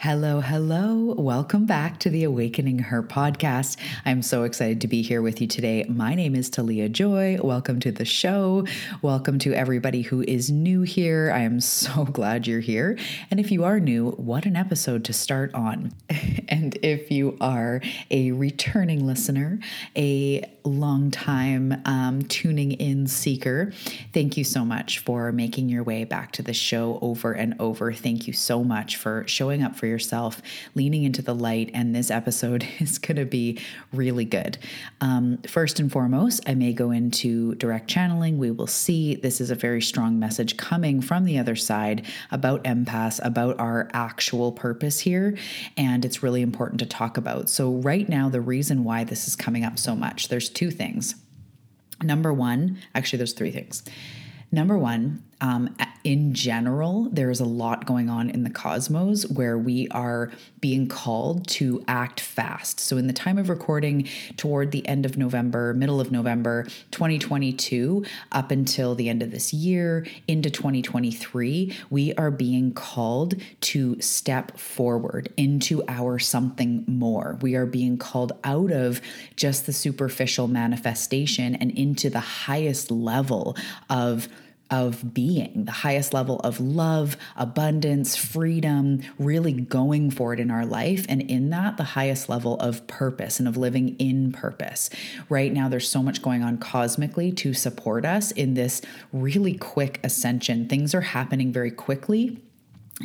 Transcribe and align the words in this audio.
Hello, 0.00 0.40
hello. 0.40 1.12
Welcome 1.18 1.66
back 1.66 1.98
to 1.98 2.08
the 2.08 2.22
Awakening 2.22 2.78
Her 2.78 3.02
podcast. 3.02 3.76
I'm 4.04 4.22
so 4.22 4.44
excited 4.44 4.80
to 4.82 4.86
be 4.86 5.02
here 5.02 5.20
with 5.20 5.40
you 5.40 5.48
today. 5.48 5.86
My 5.88 6.14
name 6.14 6.36
is 6.36 6.48
Talia 6.48 6.88
Joy. 6.88 7.36
Welcome 7.42 7.80
to 7.80 7.90
the 7.90 8.04
show. 8.04 8.64
Welcome 9.02 9.40
to 9.40 9.52
everybody 9.54 10.02
who 10.02 10.22
is 10.22 10.52
new 10.52 10.82
here. 10.82 11.32
I 11.34 11.40
am 11.40 11.58
so 11.58 12.04
glad 12.12 12.46
you're 12.46 12.60
here. 12.60 12.96
And 13.32 13.40
if 13.40 13.50
you 13.50 13.64
are 13.64 13.80
new, 13.80 14.10
what 14.12 14.46
an 14.46 14.54
episode 14.54 15.04
to 15.06 15.12
start 15.12 15.52
on. 15.52 15.92
and 16.48 16.78
if 16.80 17.10
you 17.10 17.36
are 17.40 17.80
a 18.12 18.30
returning 18.30 19.04
listener, 19.04 19.58
a 19.96 20.48
long 20.68 21.10
time 21.10 21.80
um, 21.84 22.22
tuning 22.22 22.72
in 22.72 23.06
seeker, 23.06 23.72
thank 24.12 24.36
you 24.36 24.44
so 24.44 24.64
much 24.64 24.98
for 24.98 25.32
making 25.32 25.68
your 25.68 25.82
way 25.82 26.04
back 26.04 26.32
to 26.32 26.42
the 26.42 26.52
show 26.52 26.98
over 27.02 27.32
and 27.32 27.54
over. 27.58 27.92
Thank 27.92 28.26
you 28.26 28.32
so 28.32 28.62
much 28.62 28.96
for 28.96 29.24
showing 29.26 29.62
up 29.62 29.76
for 29.76 29.86
yourself, 29.86 30.42
leaning 30.74 31.04
into 31.04 31.22
the 31.22 31.34
light, 31.34 31.70
and 31.74 31.94
this 31.94 32.10
episode 32.10 32.66
is 32.78 32.98
going 32.98 33.16
to 33.16 33.24
be 33.24 33.60
really 33.92 34.24
good. 34.24 34.58
Um, 35.00 35.38
first 35.48 35.80
and 35.80 35.90
foremost, 35.90 36.42
I 36.46 36.54
may 36.54 36.72
go 36.72 36.90
into 36.90 37.54
direct 37.56 37.88
channeling. 37.88 38.38
We 38.38 38.50
will 38.50 38.66
see. 38.66 39.16
This 39.16 39.40
is 39.40 39.50
a 39.50 39.54
very 39.54 39.82
strong 39.82 40.18
message 40.18 40.56
coming 40.56 41.00
from 41.00 41.24
the 41.24 41.38
other 41.38 41.56
side 41.56 42.06
about 42.30 42.64
empaths, 42.64 43.20
about 43.24 43.58
our 43.58 43.88
actual 43.92 44.52
purpose 44.52 45.00
here, 45.00 45.36
and 45.76 46.04
it's 46.04 46.22
really 46.22 46.42
important 46.42 46.78
to 46.80 46.86
talk 46.86 47.16
about. 47.16 47.48
So, 47.48 47.72
right 47.72 48.08
now, 48.08 48.28
the 48.28 48.40
reason 48.40 48.84
why 48.84 49.04
this 49.04 49.26
is 49.26 49.36
coming 49.36 49.64
up 49.64 49.78
so 49.78 49.96
much, 49.96 50.28
there's 50.28 50.48
two 50.58 50.72
things. 50.72 51.14
Number 52.02 52.32
one, 52.32 52.78
actually, 52.92 53.18
there's 53.18 53.32
three 53.32 53.52
things. 53.52 53.84
Number 54.50 54.76
one, 54.76 55.22
um, 55.40 55.76
in 56.02 56.34
general, 56.34 57.08
there's 57.12 57.38
a 57.38 57.44
lot 57.44 57.86
going 57.86 58.08
on 58.08 58.30
in 58.30 58.42
the 58.42 58.50
cosmos 58.50 59.28
where 59.30 59.58
we 59.58 59.86
are 59.88 60.30
being 60.60 60.88
called 60.88 61.46
to 61.46 61.84
act 61.86 62.20
fast. 62.20 62.80
So, 62.80 62.96
in 62.96 63.06
the 63.06 63.12
time 63.12 63.38
of 63.38 63.48
recording, 63.48 64.08
toward 64.36 64.72
the 64.72 64.86
end 64.88 65.04
of 65.04 65.16
November, 65.16 65.74
middle 65.74 66.00
of 66.00 66.10
November 66.10 66.64
2022, 66.90 68.04
up 68.32 68.50
until 68.50 68.94
the 68.94 69.08
end 69.08 69.22
of 69.22 69.30
this 69.30 69.52
year, 69.52 70.06
into 70.26 70.50
2023, 70.50 71.76
we 71.90 72.14
are 72.14 72.30
being 72.30 72.72
called 72.72 73.34
to 73.60 74.00
step 74.00 74.58
forward 74.58 75.32
into 75.36 75.84
our 75.88 76.18
something 76.18 76.84
more. 76.86 77.38
We 77.42 77.54
are 77.54 77.66
being 77.66 77.98
called 77.98 78.32
out 78.44 78.72
of 78.72 79.00
just 79.36 79.66
the 79.66 79.72
superficial 79.72 80.48
manifestation 80.48 81.54
and 81.54 81.70
into 81.72 82.10
the 82.10 82.20
highest 82.20 82.90
level 82.90 83.56
of 83.88 84.28
of 84.70 85.14
being, 85.14 85.64
the 85.64 85.72
highest 85.72 86.12
level 86.12 86.40
of 86.40 86.60
love, 86.60 87.16
abundance, 87.36 88.16
freedom, 88.16 89.00
really 89.18 89.52
going 89.52 90.10
for 90.10 90.32
it 90.32 90.40
in 90.40 90.50
our 90.50 90.66
life. 90.66 91.06
And 91.08 91.22
in 91.22 91.50
that, 91.50 91.76
the 91.76 91.84
highest 91.84 92.28
level 92.28 92.58
of 92.60 92.86
purpose 92.86 93.38
and 93.38 93.48
of 93.48 93.56
living 93.56 93.96
in 93.98 94.32
purpose. 94.32 94.90
Right 95.28 95.52
now, 95.52 95.68
there's 95.68 95.88
so 95.88 96.02
much 96.02 96.22
going 96.22 96.42
on 96.42 96.58
cosmically 96.58 97.32
to 97.32 97.54
support 97.54 98.04
us 98.04 98.30
in 98.32 98.54
this 98.54 98.82
really 99.12 99.54
quick 99.54 100.00
ascension. 100.04 100.68
Things 100.68 100.94
are 100.94 101.00
happening 101.00 101.52
very 101.52 101.70
quickly 101.70 102.42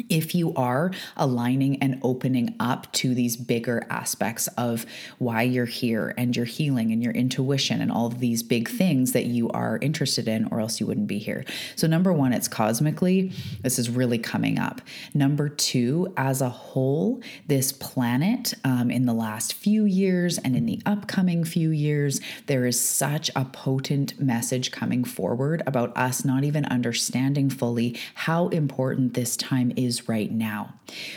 if 0.10 0.34
you 0.34 0.54
are 0.56 0.92
aligning 1.18 1.82
and 1.82 2.00
opening 2.02 2.56
up 2.60 2.92
to 2.94 3.14
these 3.14 3.38
bigger 3.38 3.86
aspects 3.90 4.48
of 4.58 4.86
why 5.20 5.44
you're 5.44 5.66
here 5.66 6.14
and 6.18 6.36
your 6.36 6.46
healing 6.46 6.92
and 6.92 7.04
your 7.04 7.14
intuition 7.14 7.82
and 7.82 7.92
all 7.92 8.10
these 8.10 8.44
big 8.44 8.70
things 8.70 9.12
that 9.12 9.26
you 9.26 9.50
are 9.50 9.78
interested 9.82 10.28
in, 10.28 10.48
or 10.52 10.60
else 10.60 10.80
you 10.80 10.88
wouldn't 10.88 11.08
be 11.08 11.20
here. 11.20 11.46
So, 11.76 11.88
number 11.88 12.12
one, 12.12 12.34
it's 12.34 12.48
cosmically, 12.48 13.32
this 13.62 13.78
is 13.78 13.90
really 13.90 14.18
coming 14.18 14.60
up. 14.60 14.82
Number 15.14 15.50
two, 15.50 16.14
as 16.18 16.42
a 16.42 16.50
whole, 16.50 17.22
this 17.48 17.72
planet 17.72 18.54
um, 18.64 18.90
in 18.90 19.06
the 19.06 19.14
last 19.14 19.54
few 19.54 19.86
years 19.86 20.38
and 20.40 20.56
in 20.56 20.66
the 20.66 20.82
upcoming 20.86 21.44
few 21.44 21.70
years, 21.70 22.20
there 22.48 22.66
is 22.66 22.80
such 22.80 23.30
a 23.36 23.46
potent 23.46 24.20
message 24.20 24.72
coming 24.72 25.04
forward 25.04 25.62
about 25.68 25.96
us 25.96 26.26
not 26.26 26.44
even 26.44 26.66
understanding 26.66 27.50
fully 27.50 27.98
how 28.16 28.48
important 28.50 29.14
this 29.14 29.38
time 29.38 29.72
is 29.76 29.83
is 29.86 30.08
right 30.08 30.32
now. 30.32 30.74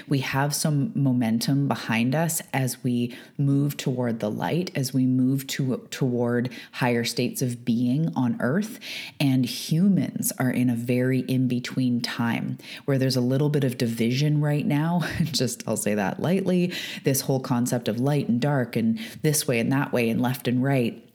We 0.08 0.20
have 0.20 0.54
some 0.54 0.92
momentum 0.94 1.68
behind 1.68 2.14
us 2.14 2.40
as 2.52 2.82
we 2.82 3.16
move 3.38 3.76
toward 3.76 4.20
the 4.20 4.30
light, 4.30 4.70
as 4.74 4.94
we 4.94 5.06
move 5.06 5.46
to, 5.48 5.86
toward 5.90 6.50
higher 6.72 7.04
states 7.04 7.42
of 7.42 7.64
being 7.64 8.12
on 8.14 8.36
earth. 8.40 8.78
And 9.20 9.44
humans 9.44 10.32
are 10.38 10.50
in 10.50 10.70
a 10.70 10.76
very 10.76 11.20
in 11.20 11.48
between 11.48 12.00
time 12.00 12.58
where 12.84 12.98
there's 12.98 13.16
a 13.16 13.20
little 13.20 13.48
bit 13.48 13.64
of 13.64 13.78
division 13.78 14.40
right 14.40 14.66
now. 14.66 15.02
Just, 15.24 15.66
I'll 15.66 15.76
say 15.76 15.94
that 15.94 16.20
lightly. 16.20 16.72
This 17.04 17.22
whole 17.22 17.40
concept 17.40 17.88
of 17.88 18.00
light 18.00 18.28
and 18.28 18.40
dark 18.40 18.76
and 18.76 18.98
this 19.22 19.46
way 19.46 19.58
and 19.58 19.72
that 19.72 19.92
way 19.92 20.08
and 20.08 20.20
left 20.20 20.48
and 20.48 20.62
right 20.62 21.05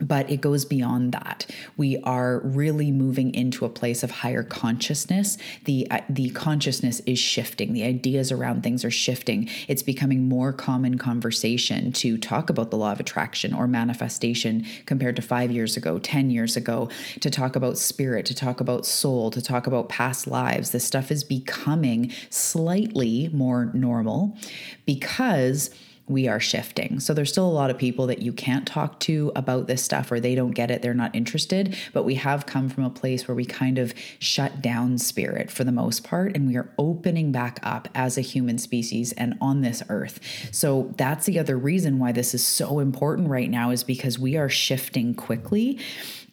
but 0.00 0.30
it 0.30 0.40
goes 0.40 0.64
beyond 0.64 1.12
that. 1.12 1.46
We 1.76 1.98
are 1.98 2.40
really 2.40 2.90
moving 2.90 3.34
into 3.34 3.64
a 3.64 3.68
place 3.68 4.02
of 4.02 4.10
higher 4.10 4.42
consciousness. 4.42 5.38
The 5.64 5.86
uh, 5.90 6.00
the 6.08 6.30
consciousness 6.30 7.00
is 7.06 7.18
shifting. 7.18 7.72
The 7.72 7.84
ideas 7.84 8.30
around 8.30 8.62
things 8.62 8.84
are 8.84 8.90
shifting. 8.90 9.48
It's 9.68 9.82
becoming 9.82 10.28
more 10.28 10.52
common 10.52 10.98
conversation 10.98 11.92
to 11.92 12.18
talk 12.18 12.50
about 12.50 12.70
the 12.70 12.76
law 12.76 12.92
of 12.92 13.00
attraction 13.00 13.54
or 13.54 13.66
manifestation 13.66 14.66
compared 14.86 15.16
to 15.16 15.22
5 15.22 15.50
years 15.50 15.76
ago 15.76 15.98
10 15.98 16.30
years 16.30 16.56
ago 16.56 16.88
to 17.20 17.30
talk 17.30 17.56
about 17.56 17.78
spirit 17.78 18.26
to 18.26 18.34
talk 18.34 18.60
about 18.60 18.86
soul 18.86 19.30
to 19.30 19.42
talk 19.42 19.66
about 19.66 19.88
past 19.88 20.26
lives. 20.26 20.70
This 20.70 20.84
stuff 20.84 21.10
is 21.10 21.24
becoming 21.24 22.12
slightly 22.30 23.30
more 23.32 23.70
normal 23.72 24.36
because 24.84 25.70
we 26.08 26.28
are 26.28 26.38
shifting. 26.38 27.00
So 27.00 27.12
there's 27.14 27.30
still 27.30 27.46
a 27.46 27.50
lot 27.50 27.70
of 27.70 27.78
people 27.78 28.06
that 28.06 28.20
you 28.20 28.32
can't 28.32 28.66
talk 28.66 29.00
to 29.00 29.32
about 29.34 29.66
this 29.66 29.82
stuff 29.82 30.12
or 30.12 30.20
they 30.20 30.34
don't 30.34 30.52
get 30.52 30.70
it, 30.70 30.80
they're 30.80 30.94
not 30.94 31.14
interested, 31.14 31.76
but 31.92 32.04
we 32.04 32.14
have 32.14 32.46
come 32.46 32.68
from 32.68 32.84
a 32.84 32.90
place 32.90 33.26
where 33.26 33.34
we 33.34 33.44
kind 33.44 33.78
of 33.78 33.92
shut 34.20 34.62
down 34.62 34.98
spirit 34.98 35.50
for 35.50 35.64
the 35.64 35.72
most 35.72 36.04
part 36.04 36.36
and 36.36 36.46
we 36.46 36.56
are 36.56 36.72
opening 36.78 37.32
back 37.32 37.58
up 37.62 37.88
as 37.94 38.16
a 38.16 38.20
human 38.20 38.56
species 38.58 39.12
and 39.14 39.36
on 39.40 39.62
this 39.62 39.82
earth. 39.88 40.20
So 40.52 40.94
that's 40.96 41.26
the 41.26 41.38
other 41.38 41.56
reason 41.56 41.98
why 41.98 42.12
this 42.12 42.34
is 42.34 42.44
so 42.44 42.78
important 42.78 43.28
right 43.28 43.50
now 43.50 43.70
is 43.70 43.82
because 43.82 44.18
we 44.18 44.36
are 44.36 44.48
shifting 44.48 45.14
quickly 45.14 45.78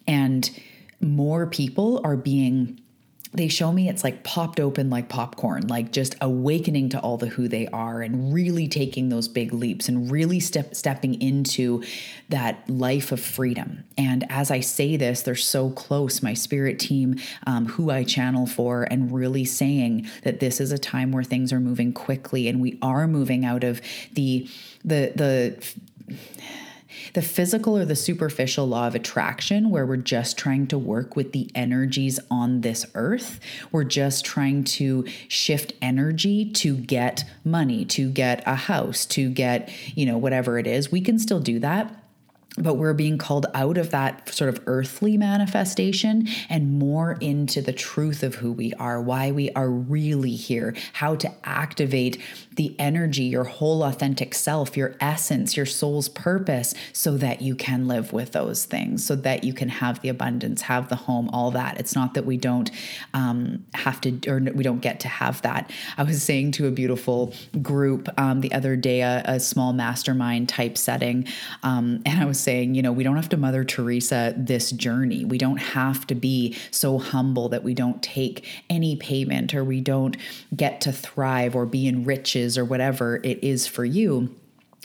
and 0.06 0.50
more 1.00 1.46
people 1.46 2.00
are 2.04 2.16
being 2.16 2.80
they 3.34 3.48
show 3.48 3.72
me 3.72 3.88
it's 3.88 4.04
like 4.04 4.22
popped 4.22 4.60
open 4.60 4.90
like 4.90 5.08
popcorn, 5.08 5.66
like 5.66 5.90
just 5.90 6.14
awakening 6.20 6.88
to 6.90 7.00
all 7.00 7.16
the 7.16 7.26
who 7.26 7.48
they 7.48 7.66
are 7.68 8.00
and 8.00 8.32
really 8.32 8.68
taking 8.68 9.08
those 9.08 9.26
big 9.26 9.52
leaps 9.52 9.88
and 9.88 10.10
really 10.10 10.38
step 10.38 10.74
stepping 10.74 11.20
into 11.20 11.82
that 12.28 12.68
life 12.70 13.10
of 13.10 13.20
freedom. 13.20 13.84
And 13.98 14.24
as 14.30 14.50
I 14.50 14.60
say 14.60 14.96
this, 14.96 15.22
they're 15.22 15.34
so 15.34 15.70
close, 15.70 16.22
my 16.22 16.34
spirit 16.34 16.78
team, 16.78 17.16
um, 17.46 17.66
who 17.66 17.90
I 17.90 18.04
channel 18.04 18.46
for, 18.46 18.84
and 18.84 19.12
really 19.12 19.44
saying 19.44 20.08
that 20.22 20.38
this 20.38 20.60
is 20.60 20.70
a 20.70 20.78
time 20.78 21.10
where 21.10 21.24
things 21.24 21.52
are 21.52 21.60
moving 21.60 21.92
quickly 21.92 22.48
and 22.48 22.60
we 22.60 22.78
are 22.80 23.08
moving 23.08 23.44
out 23.44 23.64
of 23.64 23.80
the 24.12 24.48
the 24.84 25.12
the 25.14 26.16
the 27.14 27.22
physical 27.22 27.76
or 27.76 27.84
the 27.84 27.96
superficial 27.96 28.66
law 28.66 28.86
of 28.86 28.94
attraction, 28.94 29.70
where 29.70 29.86
we're 29.86 29.96
just 29.96 30.36
trying 30.36 30.66
to 30.68 30.78
work 30.78 31.16
with 31.16 31.32
the 31.32 31.50
energies 31.54 32.20
on 32.30 32.60
this 32.60 32.86
earth. 32.94 33.40
We're 33.72 33.84
just 33.84 34.24
trying 34.24 34.64
to 34.64 35.04
shift 35.28 35.72
energy 35.82 36.50
to 36.52 36.76
get 36.76 37.24
money, 37.44 37.84
to 37.86 38.10
get 38.10 38.42
a 38.46 38.54
house, 38.54 39.06
to 39.06 39.30
get, 39.30 39.70
you 39.94 40.06
know, 40.06 40.18
whatever 40.18 40.58
it 40.58 40.66
is. 40.66 40.90
We 40.90 41.00
can 41.00 41.18
still 41.18 41.40
do 41.40 41.58
that 41.60 42.00
but 42.56 42.74
we're 42.74 42.94
being 42.94 43.18
called 43.18 43.46
out 43.54 43.76
of 43.76 43.90
that 43.90 44.28
sort 44.28 44.48
of 44.48 44.62
earthly 44.66 45.16
manifestation 45.16 46.28
and 46.48 46.78
more 46.78 47.12
into 47.20 47.60
the 47.60 47.72
truth 47.72 48.22
of 48.22 48.36
who 48.36 48.52
we 48.52 48.72
are, 48.74 49.00
why 49.00 49.32
we 49.32 49.50
are 49.50 49.68
really 49.68 50.36
here, 50.36 50.74
how 50.92 51.16
to 51.16 51.32
activate 51.42 52.20
the 52.56 52.74
energy, 52.78 53.24
your 53.24 53.44
whole 53.44 53.82
authentic 53.82 54.34
self, 54.34 54.76
your 54.76 54.94
essence, 55.00 55.56
your 55.56 55.66
soul's 55.66 56.08
purpose, 56.08 56.74
so 56.92 57.16
that 57.16 57.42
you 57.42 57.54
can 57.54 57.88
live 57.88 58.12
with 58.12 58.32
those 58.32 58.64
things, 58.64 59.04
so 59.04 59.16
that 59.16 59.44
you 59.44 59.52
can 59.52 59.68
have 59.68 60.00
the 60.02 60.08
abundance, 60.08 60.62
have 60.62 60.88
the 60.88 60.96
home, 60.96 61.28
all 61.32 61.50
that. 61.50 61.78
It's 61.80 61.94
not 61.94 62.14
that 62.14 62.24
we 62.24 62.36
don't 62.36 62.70
um, 63.12 63.64
have 63.74 64.00
to, 64.02 64.20
or 64.28 64.40
we 64.54 64.62
don't 64.62 64.80
get 64.80 65.00
to 65.00 65.08
have 65.08 65.42
that. 65.42 65.70
I 65.96 66.04
was 66.04 66.22
saying 66.22 66.52
to 66.52 66.66
a 66.66 66.70
beautiful 66.70 67.34
group 67.60 68.08
um, 68.18 68.40
the 68.40 68.52
other 68.52 68.76
day, 68.76 69.00
a, 69.00 69.22
a, 69.24 69.40
small 69.40 69.72
mastermind 69.72 70.48
type 70.48 70.78
setting, 70.78 71.26
um, 71.62 72.02
and 72.06 72.20
I 72.20 72.24
was 72.24 72.38
saying, 72.38 72.74
you 72.74 72.82
know, 72.82 72.92
we 72.92 73.04
don't 73.04 73.16
have 73.16 73.28
to 73.30 73.36
Mother 73.36 73.64
Teresa 73.64 74.34
this 74.36 74.70
journey. 74.70 75.24
We 75.24 75.38
don't 75.38 75.58
have 75.58 76.06
to 76.06 76.14
be 76.14 76.56
so 76.70 76.98
humble 76.98 77.48
that 77.50 77.64
we 77.64 77.74
don't 77.74 78.02
take 78.02 78.46
any 78.70 78.96
payment 78.96 79.54
or 79.54 79.64
we 79.64 79.80
don't 79.80 80.16
get 80.54 80.80
to 80.82 80.92
thrive 80.92 81.56
or 81.56 81.66
be 81.66 81.86
in 81.86 82.04
riches 82.04 82.43
or 82.58 82.64
whatever 82.64 83.20
it 83.22 83.42
is 83.42 83.66
for 83.66 83.84
you 83.84 84.34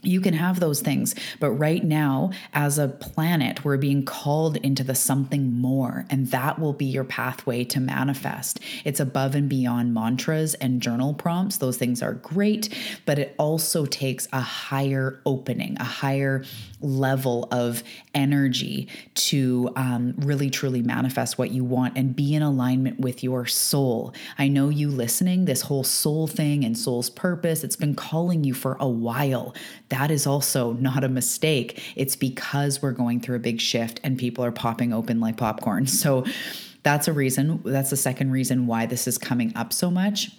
you 0.03 0.21
can 0.21 0.33
have 0.33 0.59
those 0.59 0.81
things. 0.81 1.15
But 1.39 1.51
right 1.51 1.83
now, 1.83 2.31
as 2.53 2.77
a 2.77 2.87
planet, 2.87 3.65
we're 3.65 3.77
being 3.77 4.05
called 4.05 4.57
into 4.57 4.83
the 4.83 4.95
something 4.95 5.53
more, 5.53 6.05
and 6.09 6.27
that 6.27 6.59
will 6.59 6.73
be 6.73 6.85
your 6.85 7.03
pathway 7.03 7.63
to 7.65 7.79
manifest. 7.79 8.59
It's 8.85 8.99
above 8.99 9.35
and 9.35 9.49
beyond 9.49 9.93
mantras 9.93 10.53
and 10.55 10.81
journal 10.81 11.13
prompts. 11.13 11.57
Those 11.57 11.77
things 11.77 12.01
are 12.01 12.13
great, 12.13 12.73
but 13.05 13.19
it 13.19 13.35
also 13.37 13.85
takes 13.85 14.27
a 14.31 14.41
higher 14.41 15.21
opening, 15.25 15.77
a 15.79 15.83
higher 15.83 16.43
level 16.81 17.47
of 17.51 17.83
energy 18.13 18.87
to 19.13 19.69
um, 19.75 20.13
really 20.17 20.49
truly 20.49 20.81
manifest 20.81 21.37
what 21.37 21.51
you 21.51 21.63
want 21.63 21.97
and 21.97 22.15
be 22.15 22.33
in 22.33 22.41
alignment 22.41 22.99
with 22.99 23.23
your 23.23 23.45
soul. 23.45 24.13
I 24.37 24.47
know 24.47 24.69
you 24.69 24.89
listening, 24.89 25.45
this 25.45 25.61
whole 25.61 25.83
soul 25.83 26.27
thing 26.27 26.63
and 26.63 26.77
soul's 26.77 27.09
purpose, 27.09 27.63
it's 27.63 27.75
been 27.75 27.95
calling 27.95 28.43
you 28.43 28.53
for 28.53 28.77
a 28.79 28.87
while 28.87 29.53
that 29.89 30.11
is 30.11 30.25
also 30.25 30.73
not 30.73 31.03
a 31.03 31.09
mistake. 31.09 31.81
It's 31.95 32.15
because 32.15 32.81
we're 32.81 32.91
going 32.91 33.19
through 33.19 33.37
a 33.37 33.39
big 33.39 33.59
shift 33.59 33.99
and 34.03 34.17
people 34.17 34.43
are 34.43 34.51
popping 34.51 34.93
open 34.93 35.19
like 35.19 35.37
popcorn. 35.37 35.87
So 35.99 36.23
that's 36.81 37.09
a 37.09 37.13
reason. 37.13 37.61
That's 37.65 37.89
the 37.89 37.97
second 37.97 38.31
reason 38.31 38.65
why 38.65 38.85
this 38.85 39.05
is 39.05 39.17
coming 39.17 39.51
up 39.55 39.73
so 39.73 39.91
much. 39.91 40.31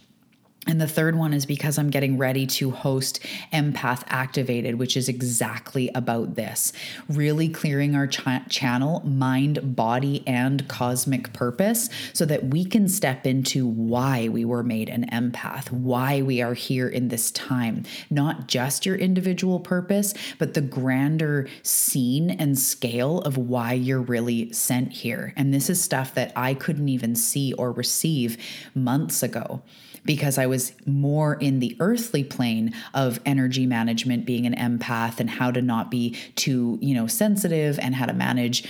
And 0.67 0.79
the 0.79 0.87
third 0.87 1.17
one 1.17 1.33
is 1.33 1.47
because 1.47 1.79
I'm 1.79 1.89
getting 1.89 2.19
ready 2.19 2.47
to 2.47 2.71
host 2.71 3.21
Empath 3.51 4.03
Activated, 4.09 4.75
which 4.75 4.95
is 4.95 5.09
exactly 5.09 5.91
about 5.95 6.35
this 6.35 6.75
really 7.09 7.49
clearing 7.49 7.97
our 7.97 8.07
ch- 8.07 8.21
channel, 8.51 9.01
mind, 9.01 9.75
body, 9.75 10.23
and 10.27 10.69
cosmic 10.69 11.33
purpose 11.33 11.89
so 12.13 12.27
that 12.27 12.45
we 12.45 12.67
can 12.67 12.89
step 12.89 13.27
into 13.27 13.67
why 13.67 14.29
we 14.29 14.45
were 14.45 14.63
made 14.63 14.91
an 14.91 15.07
empath, 15.11 15.71
why 15.73 16.21
we 16.21 16.43
are 16.43 16.55
here 16.55 16.89
in 16.89 17.09
this 17.09 17.31
time. 17.31 17.83
Not 18.11 18.47
just 18.47 18.85
your 18.85 18.97
individual 18.97 19.61
purpose, 19.61 20.13
but 20.39 20.53
the 20.53 20.61
grander 20.61 21.49
scene 21.63 22.29
and 22.29 22.59
scale 22.59 23.23
of 23.23 23.39
why 23.39 23.73
you're 23.73 24.03
really 24.03 24.53
sent 24.53 24.93
here. 24.93 25.33
And 25.39 25.55
this 25.55 25.71
is 25.71 25.83
stuff 25.83 26.15
that 26.15 26.35
I 26.37 26.53
couldn't 26.53 26.91
even 26.91 27.17
see 27.17 27.55
or 27.55 27.73
receive 27.73 28.37
months 28.75 29.23
ago 29.23 29.63
because 30.05 30.39
I 30.39 30.47
was 30.47 30.73
more 30.87 31.35
in 31.35 31.61
the 31.61 31.77
earthly 31.81 32.25
plane 32.25 32.75
of 32.95 33.21
energy 33.25 33.67
management, 33.67 34.27
being 34.27 34.47
an 34.47 34.55
empath, 34.55 35.21
and 35.21 35.31
how 35.31 35.51
to 35.51 35.63
not 35.63 35.91
be 35.91 36.17
too, 36.37 36.79
you 36.81 36.95
know, 36.95 37.07
sensitive 37.07 37.79
and 37.79 37.95
how 37.95 38.07
to 38.07 38.13
manage 38.13 38.69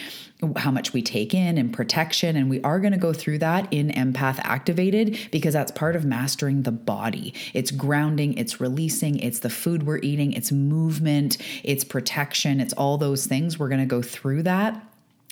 how 0.56 0.70
much 0.70 0.92
we 0.92 1.02
take 1.02 1.34
in 1.34 1.58
and 1.58 1.72
protection. 1.72 2.36
And 2.36 2.48
we 2.48 2.62
are 2.62 2.80
going 2.80 2.92
to 2.92 2.98
go 2.98 3.12
through 3.12 3.38
that 3.38 3.70
in 3.72 3.90
Empath 3.90 4.40
Activated 4.42 5.18
because 5.30 5.52
that's 5.52 5.72
part 5.72 5.96
of 5.96 6.04
mastering 6.04 6.62
the 6.62 6.72
body. 6.72 7.34
It's 7.52 7.70
grounding, 7.70 8.38
it's 8.38 8.60
releasing, 8.60 9.18
it's 9.18 9.40
the 9.40 9.50
food 9.50 9.82
we're 9.82 9.98
eating, 9.98 10.32
it's 10.32 10.50
movement, 10.50 11.36
it's 11.62 11.84
protection, 11.84 12.60
it's 12.60 12.72
all 12.74 12.96
those 12.96 13.26
things. 13.26 13.58
We're 13.58 13.68
going 13.68 13.80
to 13.80 13.86
go 13.86 14.02
through 14.02 14.44
that. 14.44 14.89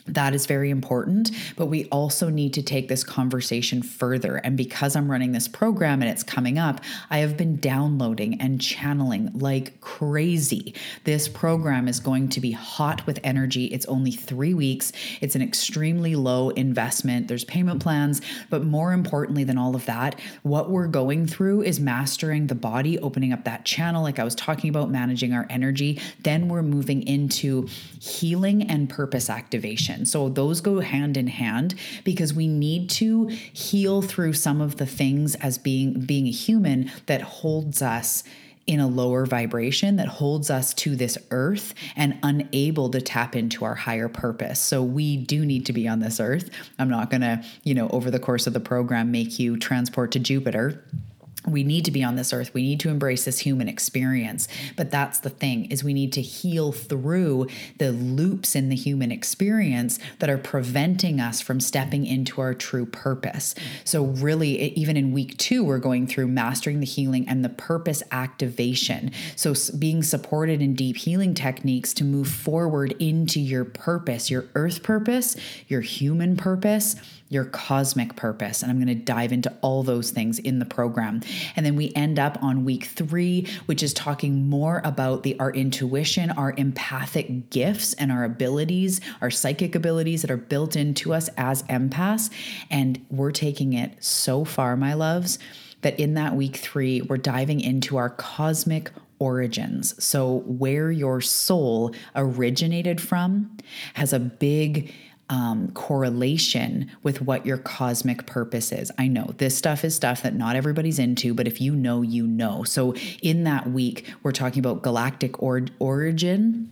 That 0.08 0.34
is 0.34 0.46
very 0.46 0.70
important, 0.70 1.30
but 1.56 1.66
we 1.66 1.84
also 1.86 2.28
need 2.28 2.54
to 2.54 2.62
take 2.62 2.88
this 2.88 3.04
conversation 3.04 3.82
further. 3.82 4.36
And 4.36 4.56
because 4.56 4.96
I'm 4.96 5.10
running 5.10 5.32
this 5.32 5.48
program 5.48 6.02
and 6.02 6.10
it's 6.10 6.22
coming 6.22 6.58
up, 6.58 6.80
I 7.10 7.18
have 7.18 7.36
been 7.36 7.56
downloading 7.56 8.40
and 8.40 8.60
channeling 8.60 9.30
like 9.34 9.80
crazy. 9.80 10.74
This 11.04 11.28
program 11.28 11.88
is 11.88 12.00
going 12.00 12.28
to 12.30 12.40
be 12.40 12.52
hot 12.52 13.06
with 13.06 13.20
energy. 13.22 13.66
It's 13.66 13.86
only 13.86 14.12
three 14.12 14.54
weeks, 14.54 14.92
it's 15.20 15.34
an 15.34 15.42
extremely 15.42 16.14
low 16.14 16.50
investment. 16.50 17.28
There's 17.28 17.44
payment 17.44 17.82
plans, 17.82 18.20
but 18.50 18.64
more 18.64 18.92
importantly 18.92 19.44
than 19.44 19.58
all 19.58 19.74
of 19.74 19.86
that, 19.86 20.18
what 20.42 20.70
we're 20.70 20.86
going 20.86 21.26
through 21.26 21.62
is 21.62 21.80
mastering 21.80 22.46
the 22.46 22.54
body, 22.54 22.98
opening 22.98 23.32
up 23.32 23.44
that 23.44 23.64
channel, 23.64 24.02
like 24.02 24.18
I 24.18 24.24
was 24.24 24.34
talking 24.34 24.70
about, 24.70 24.90
managing 24.90 25.32
our 25.32 25.46
energy. 25.50 26.00
Then 26.20 26.48
we're 26.48 26.62
moving 26.62 27.06
into 27.06 27.68
healing 28.00 28.62
and 28.62 28.88
purpose 28.88 29.30
activation. 29.30 29.97
So 30.06 30.28
those 30.28 30.60
go 30.60 30.80
hand 30.80 31.16
in 31.16 31.26
hand 31.26 31.74
because 32.04 32.34
we 32.34 32.48
need 32.48 32.90
to 32.90 33.26
heal 33.26 34.02
through 34.02 34.34
some 34.34 34.60
of 34.60 34.76
the 34.76 34.86
things 34.86 35.34
as 35.36 35.58
being 35.58 36.00
being 36.00 36.26
a 36.26 36.30
human 36.30 36.90
that 37.06 37.22
holds 37.22 37.82
us 37.82 38.24
in 38.68 38.80
a 38.80 38.86
lower 38.86 39.24
vibration 39.24 39.96
that 39.96 40.08
holds 40.08 40.50
us 40.50 40.74
to 40.74 40.94
this 40.94 41.16
earth 41.30 41.72
and 41.96 42.18
unable 42.22 42.90
to 42.90 43.00
tap 43.00 43.34
into 43.34 43.64
our 43.64 43.74
higher 43.74 44.10
purpose. 44.10 44.60
So 44.60 44.82
we 44.82 45.16
do 45.16 45.46
need 45.46 45.64
to 45.66 45.72
be 45.72 45.88
on 45.88 46.00
this 46.00 46.20
earth. 46.20 46.50
I'm 46.78 46.90
not 46.90 47.08
going 47.08 47.22
to, 47.22 47.42
you 47.64 47.72
know, 47.72 47.88
over 47.88 48.10
the 48.10 48.18
course 48.18 48.46
of 48.46 48.52
the 48.52 48.60
program 48.60 49.10
make 49.10 49.38
you 49.38 49.56
transport 49.56 50.12
to 50.12 50.18
Jupiter 50.18 50.84
we 51.50 51.62
need 51.62 51.84
to 51.84 51.90
be 51.90 52.02
on 52.02 52.16
this 52.16 52.32
earth 52.32 52.52
we 52.54 52.62
need 52.62 52.80
to 52.80 52.88
embrace 52.88 53.24
this 53.24 53.40
human 53.40 53.68
experience 53.68 54.48
but 54.76 54.90
that's 54.90 55.20
the 55.20 55.30
thing 55.30 55.64
is 55.66 55.82
we 55.82 55.94
need 55.94 56.12
to 56.12 56.22
heal 56.22 56.72
through 56.72 57.46
the 57.78 57.92
loops 57.92 58.54
in 58.54 58.68
the 58.68 58.76
human 58.76 59.10
experience 59.10 59.98
that 60.18 60.30
are 60.30 60.38
preventing 60.38 61.20
us 61.20 61.40
from 61.40 61.60
stepping 61.60 62.06
into 62.06 62.40
our 62.40 62.54
true 62.54 62.86
purpose 62.86 63.54
so 63.84 64.04
really 64.04 64.72
even 64.74 64.96
in 64.96 65.12
week 65.12 65.36
2 65.38 65.64
we're 65.64 65.78
going 65.78 66.06
through 66.06 66.26
mastering 66.26 66.80
the 66.80 66.86
healing 66.86 67.28
and 67.28 67.44
the 67.44 67.48
purpose 67.48 68.02
activation 68.10 69.10
so 69.36 69.54
being 69.78 70.02
supported 70.02 70.60
in 70.60 70.74
deep 70.74 70.96
healing 70.96 71.34
techniques 71.34 71.92
to 71.92 72.04
move 72.04 72.28
forward 72.28 72.92
into 72.98 73.40
your 73.40 73.64
purpose 73.64 74.30
your 74.30 74.44
earth 74.54 74.82
purpose 74.82 75.36
your 75.68 75.80
human 75.80 76.36
purpose 76.36 76.96
your 77.28 77.44
cosmic 77.44 78.16
purpose. 78.16 78.62
And 78.62 78.70
I'm 78.70 78.78
going 78.78 78.88
to 78.88 79.04
dive 79.04 79.32
into 79.32 79.54
all 79.60 79.82
those 79.82 80.10
things 80.10 80.38
in 80.38 80.58
the 80.58 80.64
program. 80.64 81.20
And 81.56 81.64
then 81.64 81.76
we 81.76 81.92
end 81.94 82.18
up 82.18 82.42
on 82.42 82.64
week 82.64 82.84
three, 82.84 83.46
which 83.66 83.82
is 83.82 83.92
talking 83.92 84.48
more 84.48 84.80
about 84.84 85.22
the 85.22 85.38
our 85.38 85.52
intuition, 85.52 86.30
our 86.30 86.54
empathic 86.56 87.50
gifts, 87.50 87.94
and 87.94 88.10
our 88.12 88.24
abilities, 88.24 89.00
our 89.20 89.30
psychic 89.30 89.74
abilities 89.74 90.22
that 90.22 90.30
are 90.30 90.36
built 90.36 90.76
into 90.76 91.12
us 91.12 91.28
as 91.36 91.62
empaths. 91.64 92.30
And 92.70 93.04
we're 93.10 93.32
taking 93.32 93.72
it 93.72 94.02
so 94.02 94.44
far, 94.44 94.76
my 94.76 94.94
loves, 94.94 95.38
that 95.82 95.98
in 95.98 96.14
that 96.14 96.34
week 96.34 96.56
three, 96.56 97.02
we're 97.02 97.16
diving 97.16 97.60
into 97.60 97.96
our 97.96 98.10
cosmic 98.10 98.90
origins. 99.18 100.02
So, 100.02 100.42
where 100.46 100.90
your 100.90 101.20
soul 101.20 101.94
originated 102.14 103.00
from 103.00 103.56
has 103.94 104.12
a 104.12 104.18
big 104.18 104.92
um, 105.30 105.70
correlation 105.72 106.90
with 107.02 107.20
what 107.22 107.44
your 107.44 107.58
cosmic 107.58 108.26
purpose 108.26 108.72
is. 108.72 108.90
I 108.98 109.08
know 109.08 109.34
this 109.38 109.56
stuff 109.56 109.84
is 109.84 109.94
stuff 109.94 110.22
that 110.22 110.34
not 110.34 110.56
everybody's 110.56 110.98
into, 110.98 111.34
but 111.34 111.46
if 111.46 111.60
you 111.60 111.74
know, 111.74 112.02
you 112.02 112.26
know. 112.26 112.64
So 112.64 112.94
in 113.22 113.44
that 113.44 113.70
week, 113.70 114.06
we're 114.22 114.32
talking 114.32 114.60
about 114.60 114.82
galactic 114.82 115.42
or- 115.42 115.66
origin 115.78 116.70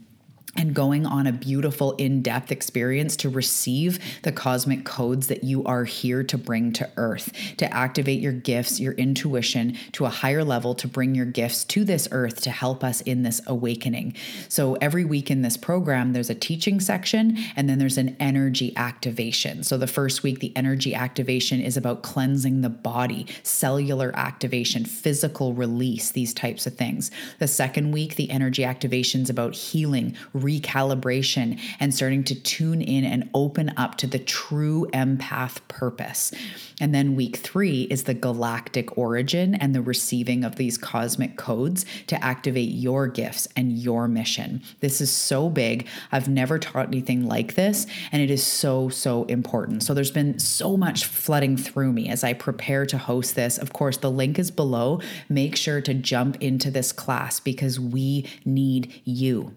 and 0.56 0.74
going 0.74 1.06
on 1.06 1.26
a 1.26 1.32
beautiful 1.32 1.92
in 1.92 2.22
depth 2.22 2.50
experience 2.50 3.16
to 3.16 3.28
receive 3.28 3.98
the 4.22 4.32
cosmic 4.32 4.84
codes 4.84 5.26
that 5.28 5.44
you 5.44 5.64
are 5.64 5.84
here 5.84 6.22
to 6.24 6.38
bring 6.38 6.72
to 6.72 6.88
earth, 6.96 7.32
to 7.56 7.72
activate 7.72 8.20
your 8.20 8.32
gifts, 8.32 8.80
your 8.80 8.92
intuition 8.94 9.76
to 9.92 10.04
a 10.04 10.08
higher 10.08 10.44
level, 10.44 10.74
to 10.74 10.88
bring 10.88 11.14
your 11.14 11.26
gifts 11.26 11.64
to 11.64 11.84
this 11.84 12.08
earth 12.10 12.40
to 12.42 12.50
help 12.50 12.82
us 12.82 13.00
in 13.02 13.22
this 13.22 13.40
awakening. 13.46 14.14
So, 14.48 14.74
every 14.74 15.04
week 15.04 15.30
in 15.30 15.42
this 15.42 15.56
program, 15.56 16.12
there's 16.12 16.30
a 16.30 16.34
teaching 16.34 16.80
section 16.80 17.38
and 17.56 17.68
then 17.68 17.78
there's 17.78 17.98
an 17.98 18.16
energy 18.20 18.72
activation. 18.76 19.62
So, 19.62 19.76
the 19.76 19.86
first 19.86 20.22
week, 20.22 20.40
the 20.40 20.52
energy 20.56 20.94
activation 20.94 21.60
is 21.60 21.76
about 21.76 22.02
cleansing 22.02 22.60
the 22.60 22.68
body, 22.68 23.26
cellular 23.42 24.12
activation, 24.14 24.84
physical 24.84 25.52
release, 25.52 26.10
these 26.10 26.32
types 26.34 26.66
of 26.66 26.74
things. 26.74 27.10
The 27.38 27.48
second 27.48 27.92
week, 27.92 28.16
the 28.16 28.30
energy 28.30 28.64
activation 28.64 29.22
is 29.22 29.30
about 29.30 29.54
healing 29.54 30.16
recalibration 30.46 31.58
and 31.80 31.94
starting 31.94 32.22
to 32.24 32.34
tune 32.34 32.80
in 32.80 33.04
and 33.04 33.28
open 33.34 33.72
up 33.76 33.96
to 33.96 34.06
the 34.06 34.18
true 34.18 34.86
empath 34.92 35.58
purpose. 35.68 36.32
And 36.80 36.94
then 36.94 37.16
week 37.16 37.36
three 37.36 37.82
is 37.82 38.04
the 38.04 38.14
galactic 38.14 38.96
origin 38.98 39.54
and 39.54 39.74
the 39.74 39.82
receiving 39.82 40.44
of 40.44 40.56
these 40.56 40.76
cosmic 40.78 41.36
codes 41.36 41.84
to 42.06 42.22
activate 42.22 42.70
your 42.70 43.06
gifts 43.08 43.48
and 43.56 43.72
your 43.72 44.06
mission. 44.08 44.62
This 44.80 45.00
is 45.00 45.10
so 45.10 45.48
big. 45.48 45.86
I've 46.12 46.28
never 46.28 46.58
taught 46.58 46.88
anything 46.88 47.26
like 47.26 47.54
this, 47.54 47.86
and 48.12 48.22
it 48.22 48.30
is 48.30 48.46
so, 48.46 48.88
so 48.88 49.24
important. 49.24 49.82
So 49.82 49.94
there's 49.94 50.10
been 50.10 50.38
so 50.38 50.76
much 50.76 51.04
flooding 51.04 51.56
through 51.56 51.92
me 51.92 52.08
as 52.08 52.22
I 52.22 52.34
prepare 52.34 52.86
to 52.86 52.98
host 52.98 53.34
this. 53.34 53.58
Of 53.58 53.72
course, 53.72 53.96
the 53.96 54.10
link 54.10 54.38
is 54.38 54.50
below. 54.50 55.00
Make 55.28 55.56
sure 55.56 55.80
to 55.80 55.94
jump 55.94 56.36
into 56.42 56.70
this 56.70 56.92
class 56.92 57.40
because 57.40 57.80
we 57.80 58.28
need 58.44 59.00
you. 59.04 59.54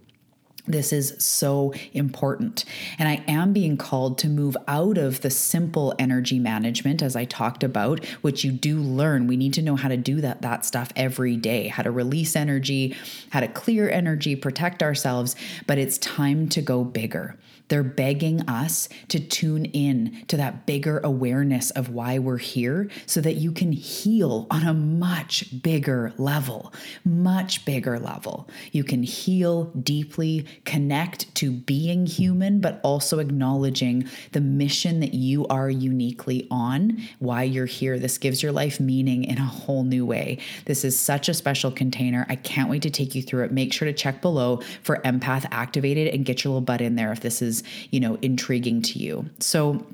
This 0.69 0.93
is 0.93 1.15
so 1.17 1.73
important. 1.93 2.63
And 2.99 3.09
I 3.09 3.23
am 3.27 3.53
being 3.53 3.75
called 3.75 4.19
to 4.19 4.29
move 4.29 4.55
out 4.67 4.99
of 4.99 5.21
the 5.21 5.31
simple 5.31 5.95
energy 5.97 6.37
management, 6.37 7.01
as 7.01 7.15
I 7.15 7.25
talked 7.25 7.63
about, 7.63 8.05
which 8.21 8.43
you 8.43 8.51
do 8.51 8.77
learn. 8.79 9.25
We 9.25 9.35
need 9.35 9.55
to 9.55 9.63
know 9.63 9.75
how 9.75 9.87
to 9.87 9.97
do 9.97 10.21
that, 10.21 10.43
that 10.43 10.65
stuff 10.65 10.91
every 10.95 11.35
day, 11.35 11.69
how 11.69 11.81
to 11.81 11.89
release 11.89 12.35
energy, 12.35 12.95
how 13.31 13.39
to 13.39 13.47
clear 13.47 13.89
energy, 13.89 14.35
protect 14.35 14.83
ourselves. 14.83 15.35
But 15.65 15.79
it's 15.79 15.97
time 15.97 16.47
to 16.49 16.61
go 16.61 16.83
bigger. 16.83 17.35
They're 17.69 17.83
begging 17.83 18.41
us 18.49 18.89
to 19.07 19.19
tune 19.19 19.65
in 19.65 20.25
to 20.27 20.37
that 20.37 20.65
bigger 20.65 20.99
awareness 20.99 21.71
of 21.71 21.89
why 21.89 22.19
we're 22.19 22.37
here 22.37 22.89
so 23.05 23.21
that 23.21 23.35
you 23.35 23.51
can 23.51 23.71
heal 23.71 24.47
on 24.51 24.63
a 24.63 24.73
much 24.73 25.61
bigger 25.61 26.13
level, 26.17 26.73
much 27.05 27.65
bigger 27.65 27.99
level. 27.99 28.49
You 28.71 28.83
can 28.83 29.03
heal 29.03 29.65
deeply, 29.65 30.45
connect 30.65 31.33
to 31.35 31.51
being 31.51 32.05
human, 32.05 32.59
but 32.59 32.81
also 32.83 33.19
acknowledging 33.19 34.07
the 34.31 34.41
mission 34.41 34.99
that 34.99 35.13
you 35.13 35.47
are 35.47 35.69
uniquely 35.69 36.47
on, 36.51 37.01
why 37.19 37.43
you're 37.43 37.65
here. 37.65 37.99
This 37.99 38.17
gives 38.17 38.43
your 38.43 38.51
life 38.51 38.79
meaning 38.79 39.23
in 39.23 39.37
a 39.37 39.45
whole 39.45 39.83
new 39.83 40.05
way. 40.05 40.39
This 40.65 40.83
is 40.83 40.99
such 40.99 41.29
a 41.29 41.33
special 41.33 41.71
container. 41.71 42.25
I 42.29 42.35
can't 42.35 42.69
wait 42.69 42.81
to 42.81 42.89
take 42.89 43.15
you 43.15 43.21
through 43.21 43.45
it. 43.45 43.51
Make 43.51 43.73
sure 43.73 43.85
to 43.85 43.93
check 43.93 44.21
below 44.21 44.61
for 44.81 44.97
Empath 45.05 45.45
Activated 45.51 46.13
and 46.13 46.25
get 46.25 46.43
your 46.43 46.51
little 46.51 46.61
butt 46.61 46.81
in 46.81 46.95
there 46.95 47.11
if 47.11 47.19
this 47.21 47.41
is 47.41 47.58
you 47.91 47.99
know, 47.99 48.17
intriguing 48.21 48.81
to 48.83 48.99
you. 48.99 49.29
So, 49.39 49.85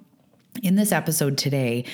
in 0.63 0.75
this 0.75 0.91
episode 0.91 1.37
today, 1.37 1.85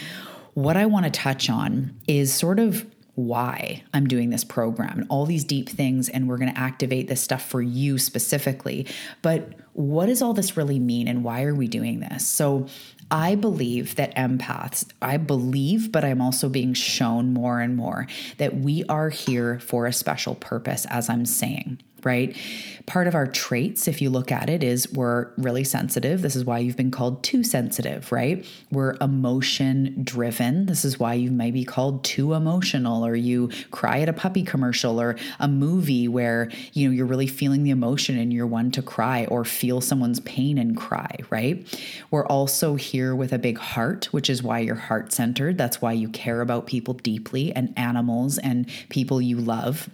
what 0.53 0.77
I 0.77 0.85
want 0.85 1.05
to 1.05 1.11
touch 1.11 1.49
on 1.49 1.99
is 2.07 2.33
sort 2.33 2.59
of 2.59 2.85
why 3.15 3.83
I'm 3.93 4.07
doing 4.07 4.29
this 4.29 4.43
program 4.43 4.99
and 4.99 5.07
all 5.09 5.25
these 5.25 5.43
deep 5.43 5.67
things, 5.67 6.09
and 6.09 6.27
we're 6.27 6.37
going 6.37 6.53
to 6.53 6.59
activate 6.59 7.07
this 7.07 7.21
stuff 7.21 7.43
for 7.43 7.61
you 7.61 7.97
specifically. 7.97 8.87
But 9.21 9.53
what 9.73 10.05
does 10.05 10.21
all 10.21 10.33
this 10.33 10.55
really 10.55 10.79
mean, 10.79 11.07
and 11.07 11.23
why 11.23 11.43
are 11.43 11.55
we 11.55 11.67
doing 11.67 11.99
this? 11.99 12.27
So, 12.27 12.67
I 13.09 13.35
believe 13.35 13.95
that 13.95 14.15
empaths, 14.15 14.85
I 15.01 15.17
believe, 15.17 15.91
but 15.91 16.05
I'm 16.05 16.21
also 16.21 16.47
being 16.47 16.73
shown 16.73 17.33
more 17.33 17.59
and 17.59 17.75
more 17.75 18.07
that 18.37 18.55
we 18.55 18.85
are 18.85 19.09
here 19.09 19.59
for 19.59 19.85
a 19.85 19.91
special 19.91 20.35
purpose, 20.35 20.85
as 20.85 21.09
I'm 21.09 21.25
saying 21.25 21.81
right? 22.05 22.35
Part 22.85 23.07
of 23.07 23.15
our 23.15 23.27
traits, 23.27 23.87
if 23.87 24.01
you 24.01 24.09
look 24.09 24.31
at 24.31 24.49
it, 24.49 24.63
is 24.63 24.91
we're 24.91 25.31
really 25.37 25.63
sensitive. 25.63 26.21
This 26.21 26.35
is 26.35 26.45
why 26.45 26.59
you've 26.59 26.75
been 26.75 26.91
called 26.91 27.23
too 27.23 27.43
sensitive, 27.43 28.11
right? 28.11 28.45
We're 28.71 28.95
emotion 28.99 30.01
driven. 30.03 30.65
This 30.65 30.83
is 30.83 30.99
why 30.99 31.13
you 31.13 31.31
may 31.31 31.51
be 31.51 31.63
called 31.63 32.03
too 32.03 32.33
emotional, 32.33 33.05
or 33.05 33.15
you 33.15 33.49
cry 33.69 33.99
at 33.99 34.09
a 34.09 34.13
puppy 34.13 34.43
commercial, 34.43 34.99
or 34.99 35.15
a 35.39 35.47
movie 35.47 36.07
where 36.07 36.49
you 36.73 36.87
know 36.87 36.93
you're 36.93 37.05
really 37.05 37.27
feeling 37.27 37.63
the 37.63 37.69
emotion 37.69 38.17
and 38.17 38.33
you're 38.33 38.47
one 38.47 38.71
to 38.71 38.81
cry, 38.81 39.25
or 39.25 39.45
feel 39.45 39.79
someone's 39.79 40.19
pain 40.21 40.57
and 40.57 40.75
cry, 40.75 41.15
right? 41.29 41.65
We're 42.09 42.25
also 42.25 42.75
here 42.75 43.15
with 43.15 43.31
a 43.31 43.39
big 43.39 43.57
heart, 43.57 44.05
which 44.11 44.29
is 44.29 44.41
why 44.41 44.59
you're 44.59 44.75
heart 44.75 45.13
centered. 45.13 45.57
That's 45.57 45.81
why 45.81 45.93
you 45.93 46.09
care 46.09 46.41
about 46.41 46.65
people 46.65 46.95
deeply 46.95 47.51
and 47.53 47.73
animals 47.77 48.37
and 48.37 48.67
people 48.89 49.21
you 49.21 49.37
love 49.37 49.89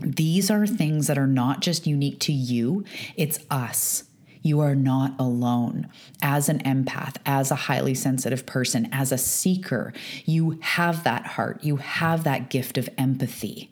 these 0.00 0.50
are 0.50 0.66
things 0.66 1.06
that 1.06 1.18
are 1.18 1.26
not 1.26 1.60
just 1.60 1.86
unique 1.86 2.20
to 2.20 2.32
you, 2.32 2.84
it's 3.16 3.38
us. 3.50 4.04
You 4.42 4.60
are 4.60 4.76
not 4.76 5.14
alone. 5.18 5.88
As 6.22 6.48
an 6.48 6.60
empath, 6.60 7.16
as 7.26 7.50
a 7.50 7.56
highly 7.56 7.94
sensitive 7.94 8.46
person, 8.46 8.88
as 8.92 9.10
a 9.10 9.18
seeker, 9.18 9.92
you 10.24 10.58
have 10.60 11.02
that 11.02 11.26
heart, 11.26 11.64
you 11.64 11.76
have 11.76 12.22
that 12.24 12.48
gift 12.48 12.78
of 12.78 12.88
empathy. 12.96 13.70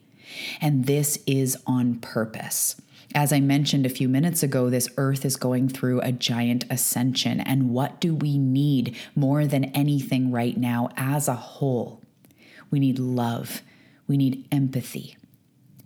And 0.60 0.86
this 0.86 1.22
is 1.26 1.56
on 1.66 2.00
purpose. 2.00 2.74
As 3.14 3.32
I 3.32 3.38
mentioned 3.38 3.86
a 3.86 3.90
few 3.90 4.08
minutes 4.08 4.42
ago, 4.42 4.68
this 4.68 4.88
earth 4.96 5.24
is 5.24 5.36
going 5.36 5.68
through 5.68 6.00
a 6.00 6.10
giant 6.10 6.64
ascension. 6.68 7.40
And 7.40 7.70
what 7.70 8.00
do 8.00 8.12
we 8.12 8.36
need 8.36 8.96
more 9.14 9.46
than 9.46 9.66
anything 9.66 10.32
right 10.32 10.56
now 10.56 10.88
as 10.96 11.28
a 11.28 11.34
whole? 11.34 12.00
We 12.72 12.80
need 12.80 12.98
love, 12.98 13.62
we 14.08 14.16
need 14.16 14.44
empathy. 14.50 15.16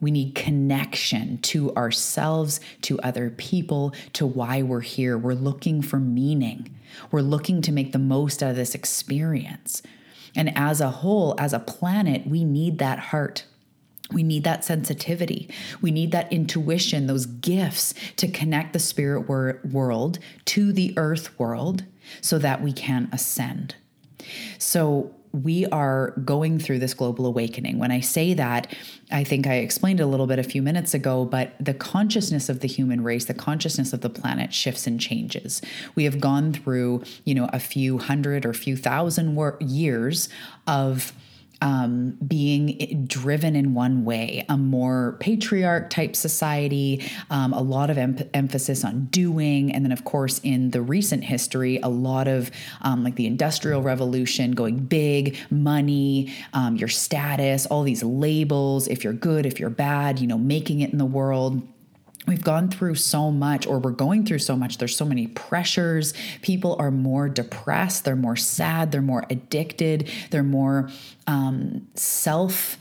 We 0.00 0.10
need 0.10 0.34
connection 0.34 1.38
to 1.38 1.74
ourselves, 1.74 2.60
to 2.82 3.00
other 3.00 3.30
people, 3.30 3.94
to 4.14 4.26
why 4.26 4.62
we're 4.62 4.80
here. 4.80 5.18
We're 5.18 5.34
looking 5.34 5.82
for 5.82 5.98
meaning. 5.98 6.74
We're 7.10 7.20
looking 7.20 7.62
to 7.62 7.72
make 7.72 7.92
the 7.92 7.98
most 7.98 8.42
out 8.42 8.50
of 8.50 8.56
this 8.56 8.74
experience. 8.74 9.82
And 10.36 10.56
as 10.56 10.80
a 10.80 10.90
whole, 10.90 11.34
as 11.38 11.52
a 11.52 11.58
planet, 11.58 12.26
we 12.26 12.44
need 12.44 12.78
that 12.78 12.98
heart. 12.98 13.44
We 14.10 14.22
need 14.22 14.44
that 14.44 14.64
sensitivity. 14.64 15.50
We 15.82 15.90
need 15.90 16.12
that 16.12 16.32
intuition, 16.32 17.06
those 17.06 17.26
gifts 17.26 17.92
to 18.16 18.28
connect 18.28 18.72
the 18.72 18.78
spirit 18.78 19.28
wor- 19.28 19.60
world 19.70 20.18
to 20.46 20.72
the 20.72 20.94
earth 20.96 21.38
world 21.38 21.84
so 22.20 22.38
that 22.38 22.62
we 22.62 22.72
can 22.72 23.08
ascend. 23.12 23.74
So, 24.58 25.14
we 25.32 25.66
are 25.66 26.10
going 26.24 26.58
through 26.58 26.78
this 26.78 26.94
global 26.94 27.26
awakening. 27.26 27.78
When 27.78 27.90
I 27.90 28.00
say 28.00 28.34
that, 28.34 28.74
I 29.10 29.24
think 29.24 29.46
I 29.46 29.54
explained 29.54 30.00
a 30.00 30.06
little 30.06 30.26
bit 30.26 30.38
a 30.38 30.42
few 30.42 30.62
minutes 30.62 30.94
ago, 30.94 31.24
but 31.24 31.52
the 31.60 31.74
consciousness 31.74 32.48
of 32.48 32.60
the 32.60 32.68
human 32.68 33.02
race, 33.02 33.24
the 33.26 33.34
consciousness 33.34 33.92
of 33.92 34.00
the 34.00 34.10
planet 34.10 34.52
shifts 34.52 34.86
and 34.86 35.00
changes. 35.00 35.62
We 35.94 36.04
have 36.04 36.20
gone 36.20 36.52
through, 36.52 37.02
you 37.24 37.34
know, 37.34 37.48
a 37.52 37.60
few 37.60 37.98
hundred 37.98 38.46
or 38.46 38.52
few 38.52 38.76
thousand 38.76 39.38
years 39.60 40.28
of 40.66 41.12
um, 41.60 42.16
being 42.26 43.06
driven 43.06 43.56
in 43.56 43.74
one 43.74 44.04
way, 44.04 44.44
a 44.48 44.56
more 44.56 45.16
patriarch 45.20 45.90
type 45.90 46.14
society, 46.14 47.10
um, 47.30 47.52
a 47.52 47.60
lot 47.60 47.90
of 47.90 47.98
em- 47.98 48.18
emphasis 48.34 48.84
on 48.84 49.06
doing. 49.06 49.72
And 49.72 49.84
then, 49.84 49.92
of 49.92 50.04
course, 50.04 50.40
in 50.44 50.70
the 50.70 50.80
recent 50.80 51.24
history, 51.24 51.78
a 51.82 51.88
lot 51.88 52.28
of 52.28 52.50
um, 52.82 53.02
like 53.02 53.16
the 53.16 53.26
Industrial 53.26 53.82
Revolution 53.82 54.52
going 54.52 54.78
big, 54.78 55.36
money, 55.50 56.32
um, 56.52 56.76
your 56.76 56.88
status, 56.88 57.66
all 57.66 57.82
these 57.82 58.02
labels, 58.02 58.88
if 58.88 59.02
you're 59.02 59.12
good, 59.12 59.46
if 59.46 59.58
you're 59.58 59.70
bad, 59.70 60.18
you 60.20 60.26
know, 60.26 60.38
making 60.38 60.80
it 60.80 60.92
in 60.92 60.98
the 60.98 61.06
world 61.06 61.66
we've 62.28 62.44
gone 62.44 62.68
through 62.70 62.94
so 62.94 63.30
much 63.30 63.66
or 63.66 63.78
we're 63.78 63.90
going 63.90 64.24
through 64.24 64.38
so 64.38 64.56
much. 64.56 64.78
There's 64.78 64.96
so 64.96 65.04
many 65.04 65.26
pressures. 65.28 66.14
People 66.42 66.76
are 66.78 66.90
more 66.90 67.28
depressed. 67.28 68.04
They're 68.04 68.16
more 68.16 68.36
sad. 68.36 68.92
They're 68.92 69.02
more 69.02 69.24
addicted. 69.30 70.10
They're 70.30 70.42
more 70.42 70.90
um, 71.26 71.88
self 71.94 72.78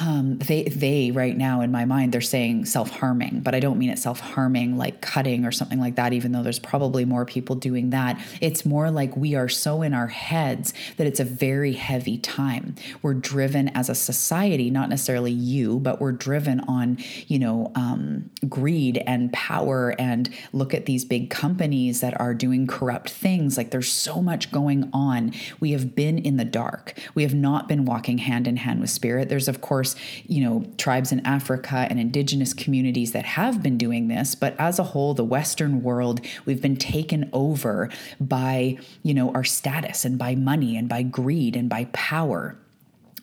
um, 0.00 0.38
they 0.38 0.64
they 0.64 1.10
right 1.10 1.36
now 1.36 1.62
in 1.62 1.72
my 1.72 1.84
mind 1.84 2.12
they're 2.12 2.20
saying 2.20 2.66
self 2.66 2.90
harming, 2.90 3.40
but 3.40 3.54
I 3.54 3.60
don't 3.60 3.78
mean 3.78 3.90
it 3.90 3.98
self 3.98 4.20
harming 4.20 4.76
like 4.76 5.00
cutting 5.00 5.44
or 5.46 5.52
something 5.52 5.80
like 5.80 5.96
that. 5.96 6.12
Even 6.12 6.32
though 6.32 6.42
there's 6.42 6.58
probably 6.58 7.04
more 7.04 7.24
people 7.24 7.56
doing 7.56 7.90
that, 7.90 8.20
it's 8.40 8.66
more 8.66 8.90
like 8.90 9.16
we 9.16 9.34
are 9.34 9.48
so 9.48 9.82
in 9.82 9.94
our 9.94 10.08
heads 10.08 10.74
that 10.98 11.06
it's 11.06 11.20
a 11.20 11.24
very 11.24 11.72
heavy 11.72 12.18
time. 12.18 12.74
We're 13.00 13.14
driven 13.14 13.68
as 13.70 13.88
a 13.88 13.94
society, 13.94 14.70
not 14.70 14.90
necessarily 14.90 15.32
you, 15.32 15.78
but 15.78 16.00
we're 16.00 16.12
driven 16.12 16.60
on 16.60 16.98
you 17.26 17.38
know 17.38 17.72
um, 17.74 18.30
greed 18.48 19.02
and 19.06 19.32
power. 19.32 19.94
And 19.98 20.28
look 20.52 20.74
at 20.74 20.84
these 20.84 21.04
big 21.04 21.30
companies 21.30 22.00
that 22.00 22.20
are 22.20 22.34
doing 22.34 22.66
corrupt 22.66 23.08
things. 23.08 23.56
Like 23.56 23.70
there's 23.70 23.92
so 23.92 24.20
much 24.20 24.52
going 24.52 24.90
on. 24.92 25.32
We 25.58 25.72
have 25.72 25.94
been 25.94 26.18
in 26.18 26.36
the 26.36 26.44
dark. 26.44 26.98
We 27.14 27.22
have 27.22 27.34
not 27.34 27.66
been 27.66 27.86
walking 27.86 28.18
hand 28.18 28.46
in 28.46 28.58
hand 28.58 28.80
with 28.80 28.90
spirit. 28.90 29.30
There's 29.30 29.48
of 29.48 29.62
course 29.62 29.85
course, 29.94 30.02
you 30.26 30.42
know, 30.42 30.64
tribes 30.78 31.12
in 31.12 31.24
Africa 31.26 31.86
and 31.88 32.00
indigenous 32.00 32.52
communities 32.52 33.12
that 33.12 33.24
have 33.24 33.62
been 33.62 33.78
doing 33.78 34.08
this, 34.08 34.34
but 34.34 34.54
as 34.58 34.78
a 34.78 34.82
whole, 34.82 35.14
the 35.14 35.24
Western 35.24 35.82
world, 35.82 36.20
we've 36.44 36.62
been 36.62 36.76
taken 36.76 37.28
over 37.32 37.88
by, 38.20 38.78
you 39.02 39.14
know, 39.14 39.32
our 39.32 39.44
status 39.44 40.04
and 40.04 40.18
by 40.18 40.34
money 40.34 40.76
and 40.76 40.88
by 40.88 41.02
greed 41.02 41.56
and 41.56 41.68
by 41.68 41.84
power. 41.92 42.56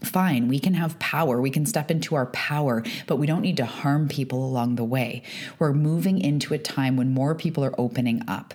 fine, 0.04 0.50
we 0.50 0.60
can 0.60 0.74
have 0.74 1.00
power, 1.00 1.40
we 1.40 1.50
can 1.50 1.66
step 1.66 1.90
into 1.90 2.14
our 2.14 2.26
power, 2.28 2.84
but 3.08 3.16
we 3.16 3.26
don't 3.26 3.42
need 3.42 3.56
to 3.56 3.66
harm 3.66 4.10
people 4.10 4.46
along 4.46 4.76
the 4.76 4.84
way. 4.84 5.24
We're 5.60 5.72
moving 5.72 6.20
into 6.20 6.54
a 6.54 6.58
time 6.58 6.98
when 6.98 7.14
more 7.14 7.34
people 7.36 7.64
are 7.64 7.74
opening 7.78 8.22
up 8.28 8.54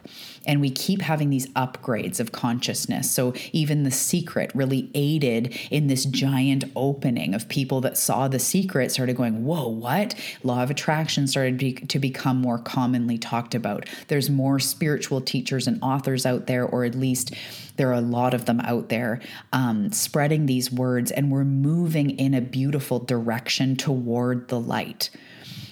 and 0.48 0.62
we 0.62 0.70
keep 0.70 1.02
having 1.02 1.28
these 1.28 1.46
upgrades 1.48 2.18
of 2.18 2.32
consciousness. 2.32 3.10
So 3.10 3.34
even 3.52 3.84
the 3.84 3.90
secret 3.90 4.50
really 4.54 4.90
aided 4.94 5.56
in 5.70 5.86
this 5.86 6.06
giant 6.06 6.64
opening 6.74 7.34
of 7.34 7.48
people 7.48 7.82
that 7.82 7.98
saw 7.98 8.26
the 8.26 8.38
secret 8.38 8.90
started 8.90 9.16
going, 9.16 9.44
Whoa, 9.44 9.68
what? 9.68 10.14
Law 10.42 10.62
of 10.62 10.70
attraction 10.70 11.28
started 11.28 11.58
be- 11.58 11.74
to 11.74 11.98
become 11.98 12.38
more 12.38 12.58
commonly 12.58 13.18
talked 13.18 13.54
about. 13.54 13.86
There's 14.08 14.30
more 14.30 14.58
spiritual 14.58 15.20
teachers 15.20 15.66
and 15.66 15.78
authors 15.82 16.24
out 16.24 16.46
there, 16.46 16.64
or 16.64 16.84
at 16.84 16.94
least 16.94 17.34
there 17.76 17.90
are 17.90 17.92
a 17.92 18.00
lot 18.00 18.34
of 18.34 18.46
them 18.46 18.60
out 18.60 18.88
there 18.88 19.20
um, 19.52 19.92
spreading 19.92 20.46
these 20.46 20.72
words, 20.72 21.10
and 21.10 21.30
we're 21.30 21.44
moving 21.44 22.10
in 22.18 22.32
a 22.34 22.40
beautiful 22.40 22.98
direction 22.98 23.76
toward 23.76 24.48
the 24.48 24.58
light. 24.58 25.10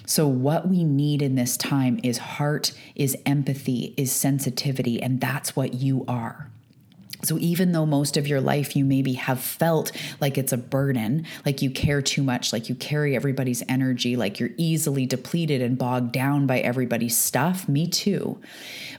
So, 0.09 0.25
what 0.25 0.69
we 0.69 0.85
need 0.85 1.21
in 1.21 1.35
this 1.35 1.57
time 1.57 1.99
is 2.01 2.17
heart, 2.17 2.71
is 2.95 3.17
empathy, 3.25 3.93
is 3.97 4.09
sensitivity, 4.09 5.01
and 5.01 5.19
that's 5.19 5.53
what 5.53 5.73
you 5.73 6.05
are. 6.07 6.49
So, 7.23 7.37
even 7.39 7.71
though 7.71 7.85
most 7.85 8.17
of 8.17 8.27
your 8.27 8.41
life 8.41 8.75
you 8.75 8.85
maybe 8.85 9.13
have 9.13 9.39
felt 9.39 9.91
like 10.19 10.37
it's 10.37 10.53
a 10.53 10.57
burden, 10.57 11.25
like 11.45 11.61
you 11.61 11.71
care 11.71 12.01
too 12.01 12.21
much, 12.23 12.53
like 12.53 12.69
you 12.69 12.75
carry 12.75 13.15
everybody's 13.15 13.63
energy, 13.67 14.15
like 14.15 14.39
you're 14.39 14.51
easily 14.57 15.05
depleted 15.05 15.61
and 15.61 15.77
bogged 15.77 16.11
down 16.11 16.45
by 16.45 16.59
everybody's 16.59 17.17
stuff, 17.17 17.67
me 17.67 17.87
too. 17.87 18.39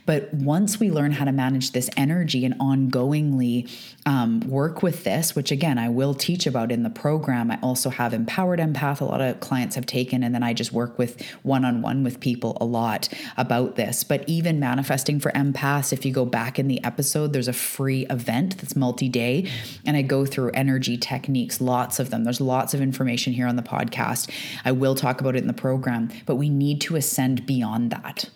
But 0.05 0.33
once 0.33 0.79
we 0.79 0.91
learn 0.91 1.11
how 1.11 1.25
to 1.25 1.31
manage 1.31 1.71
this 1.71 1.89
energy 1.95 2.43
and 2.43 2.55
ongoingly 2.55 3.69
um, 4.05 4.39
work 4.41 4.81
with 4.81 5.03
this, 5.03 5.35
which 5.35 5.51
again, 5.51 5.77
I 5.77 5.89
will 5.89 6.13
teach 6.13 6.47
about 6.47 6.71
in 6.71 6.83
the 6.83 6.89
program, 6.89 7.51
I 7.51 7.59
also 7.61 7.89
have 7.89 8.13
Empowered 8.13 8.59
Empath, 8.59 9.01
a 9.01 9.05
lot 9.05 9.21
of 9.21 9.39
clients 9.39 9.75
have 9.75 9.85
taken, 9.85 10.23
and 10.23 10.33
then 10.33 10.41
I 10.43 10.53
just 10.53 10.73
work 10.73 10.97
with 10.97 11.21
one 11.43 11.63
on 11.63 11.81
one 11.81 12.03
with 12.03 12.19
people 12.19 12.57
a 12.59 12.65
lot 12.65 13.07
about 13.37 13.75
this. 13.75 14.03
But 14.03 14.27
even 14.27 14.59
manifesting 14.59 15.19
for 15.19 15.31
empaths, 15.33 15.93
if 15.93 16.05
you 16.05 16.11
go 16.11 16.25
back 16.25 16.57
in 16.57 16.67
the 16.67 16.83
episode, 16.83 17.31
there's 17.31 17.47
a 17.47 17.53
free 17.53 18.05
event 18.19 18.57
that's 18.57 18.75
multi 18.75 19.09
day, 19.09 19.49
and 19.85 19.95
I 19.95 20.01
go 20.01 20.25
through 20.25 20.51
energy 20.51 20.97
techniques, 20.97 21.61
lots 21.61 21.99
of 21.99 22.09
them. 22.09 22.23
There's 22.23 22.41
lots 22.41 22.73
of 22.73 22.81
information 22.81 23.33
here 23.33 23.47
on 23.47 23.55
the 23.55 23.63
podcast. 23.63 24.29
I 24.65 24.71
will 24.71 24.95
talk 24.95 25.21
about 25.21 25.35
it 25.35 25.39
in 25.39 25.47
the 25.47 25.53
program, 25.53 26.09
but 26.25 26.35
we 26.35 26.49
need 26.49 26.81
to 26.81 26.95
ascend 26.95 27.45
beyond 27.45 27.91
that 27.91 28.29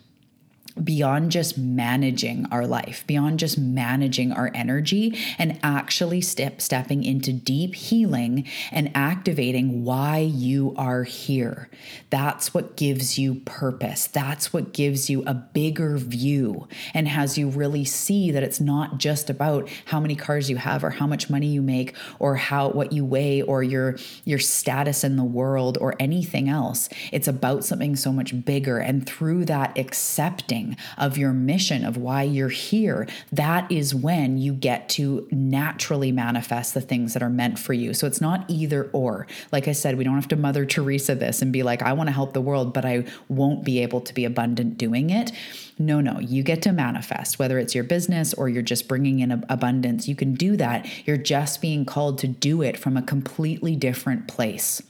beyond 0.82 1.32
just 1.32 1.58
managing 1.58 2.46
our 2.52 2.66
life, 2.66 3.04
beyond 3.06 3.40
just 3.40 3.58
managing 3.58 4.32
our 4.32 4.50
energy, 4.54 5.18
and 5.38 5.60
actually 5.62 6.22
step 6.22 6.62
stepping 6.62 7.04
into 7.04 7.32
deep 7.32 7.76
healing 7.76 8.48
and 8.72 8.92
activating 8.96 9.84
why 9.84 10.18
you 10.18 10.74
are 10.78 11.04
here. 11.04 11.70
That's 12.10 12.54
what 12.54 12.76
gives 12.76 13.18
you 13.18 13.36
purpose. 13.46 14.08
That's 14.08 14.52
what 14.52 14.74
gives 14.74 15.10
you 15.10 15.24
a 15.26 15.34
bigger 15.34 15.98
view 15.98 16.68
and 16.94 17.08
has 17.08 17.38
you 17.38 17.50
really 17.50 17.86
see 17.86 18.32
that 18.32 18.44
it's 18.44 18.60
not 18.60 18.98
just 18.98 19.30
about 19.30 19.70
how 19.86 20.00
many 20.00 20.16
cars 20.16 20.50
you 20.50 20.58
have 20.58 20.84
or 20.84 20.90
how 20.90 21.08
much 21.08 21.30
money 21.30 21.48
you 21.48 21.62
make 21.62 21.96
or 22.20 22.36
how 22.36 22.70
what 22.70 22.92
you 22.92 23.06
weigh 23.06 23.42
or 23.42 23.64
your 23.64 23.98
your 24.26 24.40
status 24.40 25.04
in 25.04 25.16
the 25.18 25.24
world 25.24 25.78
or 25.80 25.96
anything 26.00 26.50
else. 26.50 26.90
It's 27.12 27.28
about 27.28 27.64
something 27.64 27.96
so 27.96 28.12
much 28.12 28.46
bigger 28.46 28.78
and 28.80 29.06
through 29.06 29.46
that 29.46 29.78
accepting 29.78 30.63
of 30.98 31.18
your 31.18 31.34
mission, 31.34 31.84
of 31.84 31.98
why 31.98 32.24
you're 32.24 32.50
here, 32.50 33.08
that 33.32 33.72
is 33.72 33.94
when 33.94 34.38
you 34.38 34.54
get 34.54 34.90
to 34.90 35.28
naturally 35.32 36.12
manifest 36.12 36.74
the 36.74 36.82
things 36.82 37.14
that 37.14 37.24
are 37.24 37.30
meant 37.30 37.60
for 37.60 37.74
you. 37.74 37.94
So 37.94 38.08
it's 38.08 38.22
not 38.22 38.46
either 38.48 38.90
or. 38.94 39.28
Like 39.52 39.68
I 39.68 39.72
said, 39.72 39.98
we 39.98 40.04
don't 40.04 40.16
have 40.16 40.28
to 40.30 40.36
Mother 40.36 40.66
Teresa 40.66 41.16
this 41.16 41.42
and 41.42 41.52
be 41.52 41.64
like, 41.64 41.82
I 41.82 41.94
want 41.94 42.08
to 42.08 42.14
help 42.14 42.34
the 42.34 42.42
world, 42.42 42.74
but 42.74 42.86
I 42.86 43.06
won't 43.30 43.64
be 43.64 43.80
able 43.80 44.02
to 44.02 44.14
be 44.14 44.26
abundant 44.26 44.78
doing 44.78 45.10
it. 45.10 45.32
No, 45.80 46.00
no, 46.02 46.20
you 46.20 46.44
get 46.44 46.62
to 46.64 46.72
manifest, 46.72 47.40
whether 47.40 47.58
it's 47.58 47.74
your 47.74 47.84
business 47.84 48.34
or 48.34 48.48
you're 48.48 48.62
just 48.62 48.88
bringing 48.88 49.20
in 49.20 49.32
abundance. 49.50 50.08
You 50.08 50.16
can 50.16 50.36
do 50.36 50.56
that. 50.58 50.88
You're 51.08 51.18
just 51.18 51.62
being 51.62 51.86
called 51.86 52.20
to 52.20 52.28
do 52.28 52.62
it 52.62 52.78
from 52.78 52.96
a 52.96 53.02
completely 53.02 53.76
different 53.76 54.28
place 54.28 54.82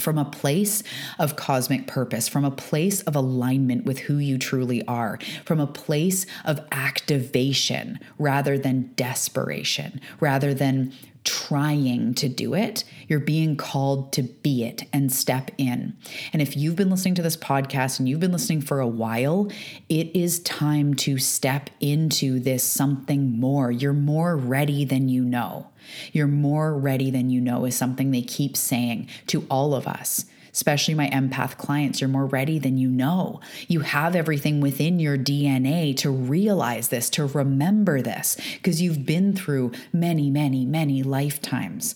from 0.00 0.18
a 0.18 0.24
place 0.24 0.82
of 1.18 1.36
cosmic 1.36 1.86
purpose, 1.86 2.28
from 2.28 2.44
a 2.44 2.50
place 2.50 3.02
of 3.02 3.14
alignment 3.14 3.84
with 3.84 4.00
who 4.00 4.18
you 4.18 4.38
truly 4.38 4.84
are, 4.86 5.18
from 5.44 5.60
a 5.60 5.66
place 5.66 6.26
of 6.44 6.60
activation 6.72 7.98
rather 8.18 8.58
than 8.58 8.92
desperation, 8.96 10.00
rather 10.18 10.54
than 10.54 10.92
trying 11.24 12.14
to 12.14 12.28
do 12.28 12.54
it. 12.54 12.84
You're 13.08 13.20
being 13.20 13.56
called 13.56 14.12
to 14.14 14.22
be 14.22 14.64
it 14.64 14.84
and 14.92 15.12
step 15.12 15.50
in. 15.58 15.96
And 16.32 16.40
if 16.40 16.56
you've 16.56 16.76
been 16.76 16.90
listening 16.90 17.14
to 17.16 17.22
this 17.22 17.36
podcast 17.36 17.98
and 17.98 18.08
you've 18.08 18.20
been 18.20 18.32
listening 18.32 18.62
for 18.62 18.80
a 18.80 18.86
while, 18.86 19.50
it 19.88 20.14
is 20.16 20.40
time 20.40 20.94
to 20.94 21.18
step 21.18 21.70
into 21.80 22.40
this 22.40 22.64
something 22.64 23.38
more. 23.38 23.70
You're 23.70 23.92
more 23.92 24.36
ready 24.36 24.84
than 24.84 25.08
you 25.08 25.24
know. 25.24 25.68
You're 26.12 26.26
more 26.26 26.76
ready 26.76 27.10
than 27.10 27.30
you 27.30 27.40
know 27.40 27.64
is 27.64 27.76
something 27.76 28.10
they 28.10 28.22
keep 28.22 28.56
saying 28.56 29.08
to 29.26 29.46
all 29.50 29.74
of 29.74 29.86
us 29.86 30.24
especially 30.52 30.94
my 30.94 31.08
empath 31.10 31.56
clients, 31.56 32.00
you're 32.00 32.08
more 32.08 32.26
ready 32.26 32.58
than 32.58 32.78
you 32.78 32.88
know. 32.88 33.40
You 33.68 33.80
have 33.80 34.16
everything 34.16 34.60
within 34.60 34.98
your 34.98 35.18
DNA 35.18 35.96
to 35.98 36.10
realize 36.10 36.88
this, 36.88 37.10
to 37.10 37.26
remember 37.26 38.02
this, 38.02 38.36
because 38.54 38.80
you've 38.80 39.06
been 39.06 39.34
through 39.34 39.72
many, 39.92 40.30
many, 40.30 40.64
many 40.64 41.02
lifetimes 41.02 41.94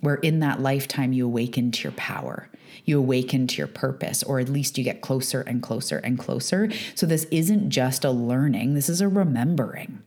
where 0.00 0.16
in 0.16 0.40
that 0.40 0.60
lifetime 0.60 1.12
you 1.12 1.24
awaken 1.24 1.70
to 1.72 1.82
your 1.84 1.92
power. 1.92 2.48
You 2.84 2.98
awaken 2.98 3.46
to 3.48 3.56
your 3.56 3.66
purpose, 3.66 4.22
or 4.22 4.38
at 4.38 4.48
least 4.48 4.78
you 4.78 4.84
get 4.84 5.00
closer 5.00 5.40
and 5.40 5.62
closer 5.62 5.98
and 5.98 6.18
closer. 6.18 6.70
So, 6.94 7.06
this 7.06 7.24
isn't 7.32 7.70
just 7.70 8.04
a 8.04 8.10
learning, 8.10 8.74
this 8.74 8.88
is 8.88 9.00
a 9.00 9.08
remembering 9.08 10.02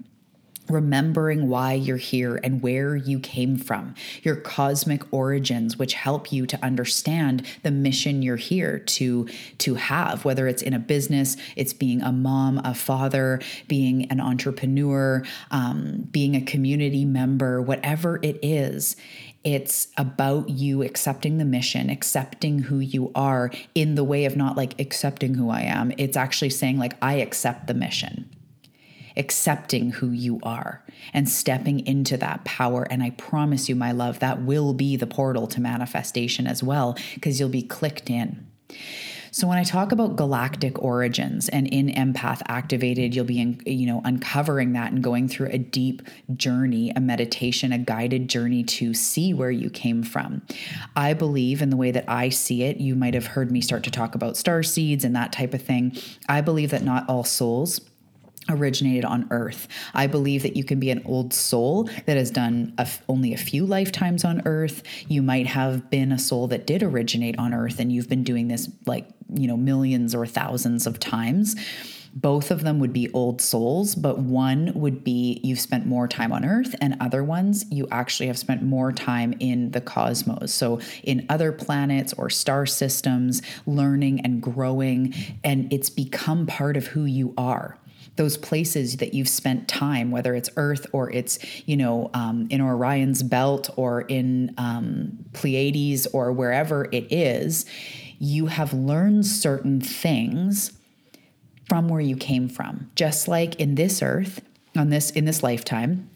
remembering 0.69 1.47
why 1.49 1.73
you're 1.73 1.97
here 1.97 2.39
and 2.43 2.62
where 2.62 2.95
you 2.95 3.19
came 3.19 3.58
from, 3.58 3.95
your 4.23 4.36
cosmic 4.36 5.12
origins, 5.13 5.77
which 5.77 5.93
help 5.93 6.32
you 6.32 6.45
to 6.45 6.63
understand 6.63 7.45
the 7.63 7.71
mission 7.71 8.21
you're 8.21 8.36
here 8.36 8.79
to, 8.79 9.27
to 9.58 9.75
have, 9.75 10.25
whether 10.25 10.47
it's 10.47 10.62
in 10.62 10.73
a 10.73 10.79
business, 10.79 11.38
it's 11.55 11.73
being 11.73 12.01
a 12.01 12.12
mom, 12.12 12.62
a 12.63 12.73
father, 12.73 13.41
being 13.67 14.05
an 14.12 14.19
entrepreneur, 14.19 15.23
um, 15.51 16.08
being 16.12 16.36
a 16.36 16.41
community 16.41 17.05
member, 17.05 17.62
whatever 17.62 18.19
it 18.21 18.39
is. 18.41 18.95
It's 19.43 19.88
about 19.97 20.49
you 20.49 20.84
accepting 20.84 21.38
the 21.38 21.45
mission, 21.45 21.89
accepting 21.89 22.60
who 22.60 22.79
you 22.79 23.12
are 23.15 23.51
in 23.73 23.95
the 23.95 24.03
way 24.03 24.25
of 24.25 24.36
not 24.36 24.58
like 24.58 24.79
accepting 24.82 25.34
who 25.36 25.49
I 25.49 25.62
am. 25.62 25.93
It's 25.97 26.17
actually 26.17 26.49
saying, 26.49 26.77
like, 26.77 26.95
I 27.01 27.15
accept 27.15 27.67
the 27.67 27.73
mission 27.73 28.29
accepting 29.19 29.91
who 29.91 30.10
you 30.10 30.39
are 30.41 30.84
and 31.13 31.29
stepping 31.29 31.86
into 31.86 32.17
that 32.17 32.43
power. 32.45 32.88
And 32.89 33.03
I 33.03 33.12
promise 33.12 33.69
you, 33.69 33.75
my 33.75 33.91
love, 33.91 34.19
that 34.19 34.41
will 34.41 34.73
be 34.73 34.95
the 34.95 35.08
portal 35.08 35.45
to 35.47 35.62
manifestation 35.62 36.47
as 36.47 36.63
well, 36.63 36.97
because 37.13 37.39
you'll 37.39 37.49
be 37.49 37.62
clicked 37.62 38.10
in. 38.10 38.47
So 39.32 39.47
when 39.47 39.60
I 39.60 39.63
talk 39.63 39.91
about 39.91 40.15
galactic 40.15 40.82
origins 40.82 41.49
and 41.49 41.67
in 41.67 41.88
empath 41.88 42.41
activated, 42.47 43.13
you'll 43.13 43.25
be 43.25 43.39
in, 43.39 43.62
you 43.65 43.86
know 43.86 44.01
uncovering 44.03 44.73
that 44.73 44.91
and 44.91 45.03
going 45.03 45.27
through 45.27 45.49
a 45.51 45.60
deep 45.60 46.01
journey, 46.36 46.91
a 46.95 46.99
meditation, 46.99 47.71
a 47.71 47.77
guided 47.77 48.27
journey 48.27 48.63
to 48.63 48.95
see 48.95 49.34
where 49.34 49.51
you 49.51 49.69
came 49.69 50.01
from. 50.01 50.41
I 50.95 51.13
believe 51.13 51.62
in 51.62 51.69
the 51.69 51.77
way 51.77 51.91
that 51.91 52.05
I 52.08 52.29
see 52.29 52.63
it, 52.63 52.77
you 52.77 52.95
might 52.95 53.13
have 53.13 53.27
heard 53.27 53.51
me 53.51 53.62
start 53.62 53.84
to 53.84 53.91
talk 53.91 54.15
about 54.15 54.36
star 54.36 54.63
seeds 54.63 55.03
and 55.03 55.15
that 55.15 55.32
type 55.32 55.53
of 55.53 55.62
thing. 55.62 55.95
I 56.27 56.41
believe 56.41 56.71
that 56.71 56.84
not 56.84 57.08
all 57.08 57.23
souls 57.23 57.79
originated 58.50 59.06
on 59.06 59.28
earth. 59.32 59.68
I 59.94 60.08
believe 60.08 60.44
that 60.44 60.56
you 60.56 60.64
can 60.64 60.80
be 60.80 60.90
an 60.90 61.02
old 61.06 61.34
soul 61.34 61.90
that 62.06 62.18
has 62.18 62.32
done 62.32 62.76
only 63.08 63.34
a 63.34 63.38
few 63.38 63.66
lifetimes 63.66 64.26
on 64.26 64.42
earth. 64.46 64.84
You 65.08 65.22
might 65.22 65.48
have 65.48 65.90
been 65.90 66.12
a 66.12 66.20
soul 66.20 66.48
that 66.48 66.68
did 66.68 66.84
originate 66.84 67.38
on 67.38 67.54
earth 67.54 67.80
and 67.80 67.92
you've 67.92 68.10
been 68.10 68.24
doing 68.24 68.48
this 68.48 68.70
like, 68.86 69.08
you 69.34 69.48
know, 69.48 69.58
millions 69.58 70.16
or 70.16 70.26
thousands 70.26 70.88
of 70.88 71.00
times. 71.00 71.56
Both 72.14 72.52
of 72.52 72.64
them 72.64 72.80
would 72.80 72.94
be 72.94 73.12
old 73.12 73.42
souls, 73.42 73.96
but 73.96 74.20
one 74.20 74.72
would 74.74 75.04
be 75.04 75.40
you've 75.44 75.60
spent 75.60 75.86
more 75.86 76.08
time 76.08 76.32
on 76.32 76.44
earth, 76.44 76.76
and 76.82 76.98
other 77.00 77.24
ones 77.24 77.66
you 77.70 77.88
actually 77.92 78.28
have 78.28 78.38
spent 78.38 78.64
more 78.64 78.92
time 78.92 79.34
in 79.40 79.72
the 79.72 79.82
cosmos. 79.82 80.54
So, 80.54 80.80
in 81.04 81.26
other 81.30 81.52
planets 81.52 82.14
or 82.14 82.30
star 82.30 82.66
systems, 82.66 83.42
learning 83.66 84.22
and 84.22 84.42
growing, 84.42 85.14
and 85.44 85.72
it's 85.72 85.90
become 85.90 86.48
part 86.48 86.78
of 86.78 86.88
who 86.88 87.06
you 87.06 87.34
are 87.38 87.78
those 88.19 88.36
places 88.36 88.97
that 88.97 89.13
you've 89.13 89.29
spent 89.29 89.69
time, 89.69 90.12
whether 90.12 90.36
it's 90.36 90.49
Earth 90.58 90.86
or 90.91 91.10
it's, 91.10 91.39
you 91.65 91.77
know, 91.77 92.12
um, 92.13 92.47
in 92.49 92.60
Orion's 92.60 93.23
belt 93.23 93.69
or 93.77 94.01
in 94.01 94.53
um, 94.58 95.17
Pleiades 95.32 96.05
or 96.08 96.34
wherever 96.34 96.89
it 96.91 97.10
is, 97.13 97.65
you 98.19 98.47
have 98.47 98.73
learned 98.73 99.25
certain 99.25 99.79
things 99.79 100.73
from 101.69 101.88
where 101.88 102.01
you 102.01 102.17
came 102.17 102.49
from. 102.49 102.91
Just 102.95 103.29
like 103.29 103.55
in 103.55 103.75
this 103.75 104.01
Earth, 104.01 104.41
on 104.75 104.89
this 104.89 105.12
in 105.12 105.23
this 105.23 105.41
lifetime, 105.41 106.10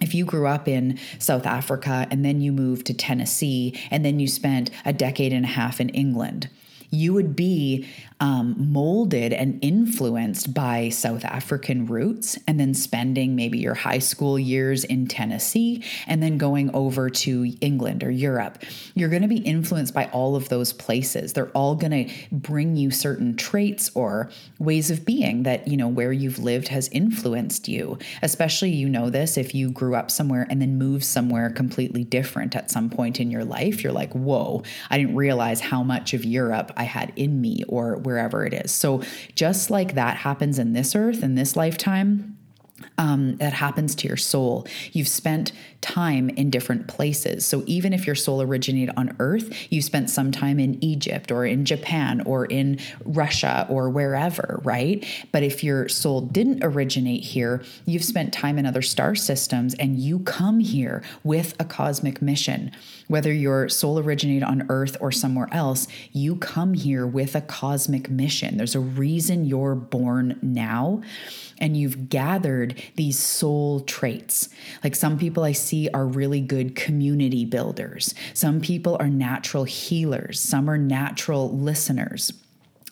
if 0.00 0.14
you 0.14 0.24
grew 0.24 0.46
up 0.46 0.66
in 0.66 0.98
South 1.18 1.44
Africa 1.44 2.06
and 2.10 2.24
then 2.24 2.40
you 2.40 2.52
moved 2.52 2.86
to 2.86 2.94
Tennessee 2.94 3.78
and 3.90 4.02
then 4.02 4.18
you 4.18 4.28
spent 4.28 4.70
a 4.86 4.94
decade 4.94 5.34
and 5.34 5.44
a 5.44 5.48
half 5.48 5.78
in 5.78 5.90
England, 5.90 6.48
you 6.88 7.12
would 7.12 7.36
be 7.36 7.86
um, 8.20 8.54
molded 8.58 9.32
and 9.32 9.58
influenced 9.62 10.52
by 10.54 10.90
South 10.90 11.24
African 11.24 11.86
roots, 11.86 12.38
and 12.46 12.60
then 12.60 12.74
spending 12.74 13.34
maybe 13.34 13.58
your 13.58 13.74
high 13.74 13.98
school 13.98 14.38
years 14.38 14.84
in 14.84 15.06
Tennessee 15.06 15.82
and 16.06 16.22
then 16.22 16.38
going 16.38 16.74
over 16.74 17.08
to 17.10 17.52
England 17.60 18.04
or 18.04 18.10
Europe. 18.10 18.62
You're 18.94 19.08
going 19.08 19.22
to 19.22 19.28
be 19.28 19.38
influenced 19.38 19.94
by 19.94 20.06
all 20.06 20.36
of 20.36 20.48
those 20.48 20.72
places. 20.72 21.32
They're 21.32 21.48
all 21.48 21.74
going 21.74 22.06
to 22.06 22.12
bring 22.30 22.76
you 22.76 22.90
certain 22.90 23.36
traits 23.36 23.90
or 23.94 24.30
ways 24.58 24.90
of 24.90 25.04
being 25.04 25.44
that, 25.44 25.66
you 25.66 25.76
know, 25.76 25.88
where 25.88 26.12
you've 26.12 26.38
lived 26.38 26.68
has 26.68 26.88
influenced 26.88 27.68
you. 27.68 27.98
Especially, 28.22 28.70
you 28.70 28.88
know, 28.88 29.10
this 29.10 29.38
if 29.38 29.54
you 29.54 29.70
grew 29.70 29.94
up 29.94 30.10
somewhere 30.10 30.46
and 30.50 30.60
then 30.60 30.76
moved 30.76 31.04
somewhere 31.04 31.50
completely 31.50 32.04
different 32.04 32.54
at 32.54 32.70
some 32.70 32.90
point 32.90 33.18
in 33.18 33.30
your 33.30 33.44
life, 33.44 33.82
you're 33.82 33.92
like, 33.92 34.12
whoa, 34.12 34.62
I 34.90 34.98
didn't 34.98 35.16
realize 35.16 35.60
how 35.60 35.82
much 35.82 36.12
of 36.12 36.24
Europe 36.24 36.72
I 36.76 36.84
had 36.84 37.12
in 37.16 37.40
me 37.40 37.64
or 37.68 37.96
wherever 38.10 38.44
it 38.44 38.52
is. 38.52 38.72
So, 38.72 39.02
just 39.34 39.70
like 39.70 39.94
that 39.94 40.16
happens 40.16 40.58
in 40.58 40.72
this 40.72 40.94
earth, 40.94 41.22
in 41.22 41.36
this 41.36 41.56
lifetime, 41.56 42.36
um, 42.98 43.36
that 43.36 43.52
happens 43.52 43.94
to 43.96 44.08
your 44.08 44.16
soul. 44.16 44.66
You've 44.92 45.08
spent 45.08 45.52
time 45.80 46.28
in 46.30 46.50
different 46.50 46.86
places. 46.88 47.46
So 47.46 47.62
even 47.66 47.92
if 47.92 48.06
your 48.06 48.14
soul 48.14 48.42
originated 48.42 48.94
on 48.96 49.16
earth, 49.18 49.72
you 49.72 49.80
spent 49.80 50.10
some 50.10 50.30
time 50.30 50.60
in 50.60 50.82
Egypt 50.84 51.30
or 51.32 51.46
in 51.46 51.64
Japan 51.64 52.22
or 52.26 52.44
in 52.44 52.78
Russia 53.04 53.66
or 53.70 53.88
wherever, 53.88 54.60
right? 54.62 55.04
But 55.32 55.42
if 55.42 55.64
your 55.64 55.88
soul 55.88 56.20
didn't 56.20 56.62
originate 56.62 57.22
here, 57.24 57.62
you've 57.86 58.04
spent 58.04 58.32
time 58.32 58.58
in 58.58 58.66
other 58.66 58.82
star 58.82 59.14
systems 59.14 59.74
and 59.74 59.98
you 59.98 60.18
come 60.20 60.60
here 60.60 61.02
with 61.24 61.54
a 61.58 61.64
cosmic 61.64 62.20
mission. 62.20 62.70
Whether 63.08 63.32
your 63.32 63.68
soul 63.68 63.98
originated 63.98 64.42
on 64.42 64.66
earth 64.68 64.96
or 65.00 65.10
somewhere 65.10 65.48
else, 65.50 65.88
you 66.12 66.36
come 66.36 66.74
here 66.74 67.06
with 67.06 67.34
a 67.34 67.40
cosmic 67.40 68.10
mission. 68.10 68.56
There's 68.56 68.74
a 68.74 68.80
reason 68.80 69.46
you're 69.46 69.74
born 69.74 70.38
now 70.42 71.02
and 71.58 71.76
you've 71.76 72.08
gathered 72.08 72.69
these 72.96 73.18
soul 73.18 73.80
traits. 73.80 74.48
Like 74.82 74.94
some 74.94 75.18
people 75.18 75.44
I 75.44 75.52
see 75.52 75.88
are 75.90 76.06
really 76.06 76.40
good 76.40 76.74
community 76.74 77.44
builders, 77.44 78.14
some 78.34 78.60
people 78.60 78.96
are 79.00 79.08
natural 79.08 79.64
healers, 79.64 80.40
some 80.40 80.68
are 80.68 80.78
natural 80.78 81.50
listeners. 81.50 82.32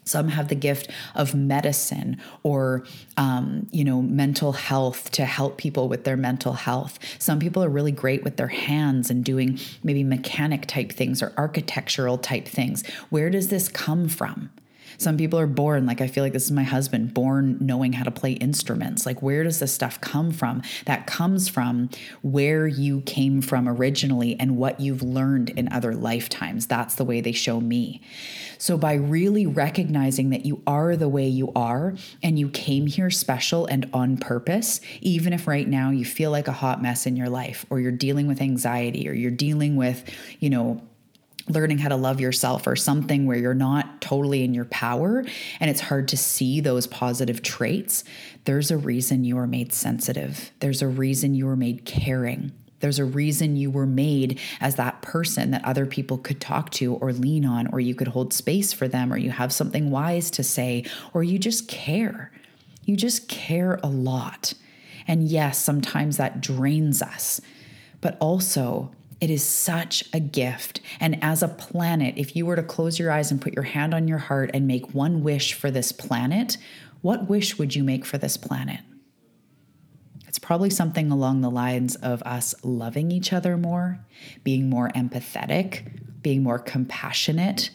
Some 0.09 0.29
have 0.29 0.49
the 0.49 0.55
gift 0.55 0.91
of 1.15 1.35
medicine 1.35 2.21
or, 2.43 2.85
um, 3.17 3.67
you 3.71 3.85
know, 3.85 4.01
mental 4.01 4.53
health 4.53 5.11
to 5.13 5.25
help 5.25 5.59
people 5.59 5.89
with 5.89 6.05
their 6.05 6.17
mental 6.17 6.55
health. 6.55 6.99
Some 7.19 7.39
people 7.39 7.63
are 7.63 7.69
really 7.69 7.93
great 7.93 8.25
with 8.25 8.39
their 8.39 8.49
hands 8.49 9.11
and 9.11 9.23
doing 9.23 9.61
maybe 9.83 10.03
mechanic 10.03 10.67
type 10.67 10.93
things 10.93 11.23
or 11.23 11.33
architectural 11.37 12.17
type 12.17 12.49
things. 12.49 12.87
Where 13.11 13.29
does 13.29 13.49
this 13.49 13.69
come 13.69 14.09
from? 14.09 14.51
Some 14.99 15.17
people 15.17 15.39
are 15.39 15.47
born, 15.47 15.87
like 15.87 16.01
I 16.01 16.09
feel 16.09 16.25
like 16.25 16.33
this 16.33 16.45
is 16.45 16.51
my 16.51 16.65
husband, 16.65 17.15
born 17.15 17.57
knowing 17.61 17.93
how 17.93 18.03
to 18.03 18.11
play 18.11 18.33
instruments. 18.33 19.07
Like, 19.07 19.23
where 19.23 19.45
does 19.45 19.61
this 19.61 19.73
stuff 19.73 20.01
come 20.01 20.33
from? 20.33 20.61
That 20.87 21.07
comes 21.07 21.49
from 21.49 21.89
where 22.23 22.67
you 22.67 23.03
came 23.03 23.41
from 23.41 23.69
originally 23.69 24.39
and 24.41 24.57
what 24.57 24.81
you've 24.81 25.03
learned 25.03 25.51
in 25.51 25.73
other 25.73 25.95
lifetimes. 25.95 26.67
That's 26.67 26.97
the 26.97 27.05
way 27.05 27.21
they 27.21 27.31
show 27.31 27.61
me. 27.61 28.03
So, 28.59 28.77
by 28.77 28.95
really 28.95 29.47
recognizing 29.47 30.31
that 30.31 30.45
you 30.45 30.63
are 30.67 30.97
the 30.97 31.09
way 31.09 31.29
you 31.29 31.53
are 31.55 31.95
and 32.21 32.37
you 32.37 32.49
came 32.49 32.89
here 32.89 33.09
special 33.09 33.67
and 33.67 33.89
on 33.93 34.17
purpose, 34.17 34.81
even 35.01 35.33
if 35.33 35.47
right 35.47 35.69
now 35.69 35.91
you 35.91 36.05
feel 36.05 36.33
like 36.33 36.49
a 36.49 36.53
hot 36.53 36.83
mess 36.83 37.07
in 37.07 37.15
your 37.15 37.29
life 37.29 37.65
or 37.71 37.79
you're 37.79 37.93
dealing 37.93 38.27
with 38.27 38.41
anxiety 38.41 39.09
or 39.09 39.13
you're 39.13 39.31
dealing 39.31 39.77
with, 39.77 40.13
you 40.41 40.51
know, 40.51 40.83
learning 41.49 41.79
how 41.79 41.89
to 41.89 41.97
love 41.97 42.21
yourself 42.21 42.67
or 42.67 42.77
something 42.77 43.27
where 43.27 43.39
you're 43.39 43.55
not 43.55 44.01
totally 44.01 44.45
in 44.45 44.55
your 44.55 44.67
power 44.67 45.25
and 45.61 45.71
it's 45.71 45.81
hard 45.81 46.09
to 46.09 46.17
see 46.17 46.61
those 46.61 46.87
positive 46.87 47.43
traits, 47.43 48.05
there's 48.45 48.71
a 48.71 48.77
reason 48.77 49.25
you 49.25 49.37
were 49.37 49.47
made 49.47 49.73
sensitive. 49.73 50.51
There's 50.61 50.83
a 50.83 50.89
reason 50.89 51.35
you 51.35 51.47
were 51.47 51.57
made 51.57 51.85
caring. 51.85 52.53
There's 52.81 52.99
a 52.99 53.05
reason 53.05 53.57
you 53.57 53.71
were 53.71 53.87
made 53.87 54.39
as 54.61 54.77
that 54.77 55.03
person 55.03 55.51
that 55.51 55.65
other 55.65 55.87
people 55.87 56.19
could 56.19 56.41
talk 56.41 56.71
to 56.73 56.95
or 56.95 57.13
lean 57.13 57.45
on, 57.45 57.67
or 57.73 57.81
you 57.81 57.95
could 57.95 58.09
hold 58.09 58.33
space 58.33 58.73
for 58.73 58.87
them, 58.87 59.13
or 59.13 59.17
you 59.17 59.31
have 59.31 59.53
something 59.53 59.91
wise 59.91 60.31
to 60.33 60.45
say, 60.45 60.85
or 61.13 61.23
you 61.23 61.39
just 61.39 61.67
care. 61.67 62.31
You 62.85 62.97
just 62.97 63.29
care 63.29 63.81
a 63.83 63.89
lot. 63.89 64.55
And 65.07 65.29
yes, 65.29 65.59
sometimes 65.59 66.19
that 66.19 66.41
drains 66.41 67.03
us, 67.03 67.41
but 68.01 68.17
also 68.21 68.93
it 69.21 69.31
is 69.31 69.43
such 69.43 70.05
a 70.13 70.21
gift. 70.21 70.81
And 71.01 71.23
as 71.23 71.43
a 71.43 71.49
planet, 71.49 72.15
if 72.17 72.37
you 72.37 72.47
were 72.47 72.57
to 72.57 72.63
close 72.63 72.99
your 72.99 73.11
eyes 73.11 73.31
and 73.31 73.41
put 73.41 73.55
your 73.55 73.65
hand 73.65 73.95
on 73.95 74.07
your 74.07 74.19
heart 74.19 74.51
and 74.55 74.67
make 74.67 74.95
one 74.95 75.23
wish 75.23 75.55
for 75.55 75.71
this 75.71 75.91
planet, 75.91 76.57
what 77.01 77.29
wish 77.29 77.59
would 77.59 77.75
you 77.75 77.83
make 77.83 78.05
for 78.05 78.19
this 78.19 78.37
planet? 78.37 78.81
It's 80.27 80.39
probably 80.39 80.71
something 80.71 81.11
along 81.11 81.41
the 81.41 81.51
lines 81.51 81.97
of 81.97 82.23
us 82.23 82.55
loving 82.63 83.11
each 83.11 83.33
other 83.33 83.57
more, 83.57 84.05
being 84.45 84.69
more 84.69 84.91
empathetic, 84.91 86.23
being 86.23 86.43
more 86.43 86.59
compassionate, 86.59 87.71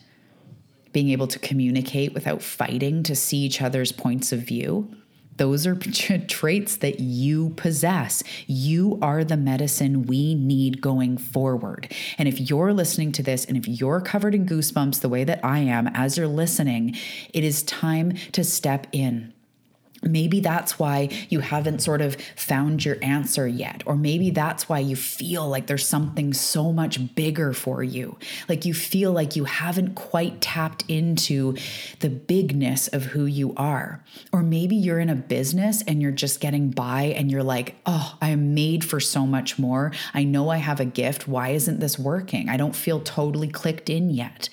being 0.91 1.09
able 1.09 1.27
to 1.27 1.39
communicate 1.39 2.13
without 2.13 2.41
fighting 2.41 3.03
to 3.03 3.15
see 3.15 3.39
each 3.39 3.61
other's 3.61 3.91
points 3.91 4.31
of 4.31 4.39
view. 4.39 4.95
Those 5.37 5.65
are 5.65 5.75
traits 6.27 6.77
that 6.77 6.99
you 6.99 7.51
possess. 7.51 8.23
You 8.47 8.99
are 9.01 9.23
the 9.23 9.37
medicine 9.37 10.03
we 10.03 10.35
need 10.35 10.81
going 10.81 11.17
forward. 11.17 11.91
And 12.17 12.27
if 12.27 12.49
you're 12.49 12.73
listening 12.73 13.11
to 13.13 13.23
this 13.23 13.45
and 13.45 13.57
if 13.57 13.67
you're 13.67 14.01
covered 14.01 14.35
in 14.35 14.45
goosebumps 14.45 15.01
the 15.01 15.09
way 15.09 15.23
that 15.23 15.43
I 15.43 15.59
am 15.59 15.87
as 15.87 16.17
you're 16.17 16.27
listening, 16.27 16.95
it 17.33 17.43
is 17.43 17.63
time 17.63 18.13
to 18.33 18.43
step 18.43 18.87
in. 18.91 19.32
Maybe 20.03 20.39
that's 20.39 20.77
why 20.77 21.09
you 21.29 21.39
haven't 21.39 21.81
sort 21.81 22.01
of 22.01 22.15
found 22.35 22.83
your 22.83 22.97
answer 23.01 23.47
yet. 23.47 23.83
Or 23.85 23.95
maybe 23.95 24.29
that's 24.29 24.67
why 24.67 24.79
you 24.79 24.95
feel 24.95 25.47
like 25.47 25.67
there's 25.67 25.85
something 25.85 26.33
so 26.33 26.71
much 26.71 27.15
bigger 27.15 27.53
for 27.53 27.83
you. 27.83 28.17
Like 28.47 28.65
you 28.65 28.73
feel 28.73 29.11
like 29.11 29.35
you 29.35 29.45
haven't 29.45 29.95
quite 29.95 30.41
tapped 30.41 30.83
into 30.87 31.55
the 31.99 32.09
bigness 32.09 32.87
of 32.89 33.03
who 33.03 33.25
you 33.25 33.53
are. 33.55 34.03
Or 34.31 34.43
maybe 34.43 34.75
you're 34.75 34.99
in 34.99 35.09
a 35.09 35.15
business 35.15 35.83
and 35.87 36.01
you're 36.01 36.11
just 36.11 36.39
getting 36.39 36.71
by 36.71 37.03
and 37.03 37.31
you're 37.31 37.43
like, 37.43 37.75
oh, 37.85 38.17
I 38.21 38.29
am 38.29 38.53
made 38.53 38.83
for 38.83 38.99
so 38.99 39.25
much 39.25 39.57
more. 39.57 39.91
I 40.13 40.23
know 40.23 40.49
I 40.49 40.57
have 40.57 40.79
a 40.79 40.85
gift. 40.85 41.27
Why 41.27 41.49
isn't 41.49 41.79
this 41.79 41.97
working? 41.97 42.49
I 42.49 42.57
don't 42.57 42.75
feel 42.75 42.99
totally 42.99 43.47
clicked 43.47 43.89
in 43.89 44.09
yet. 44.09 44.49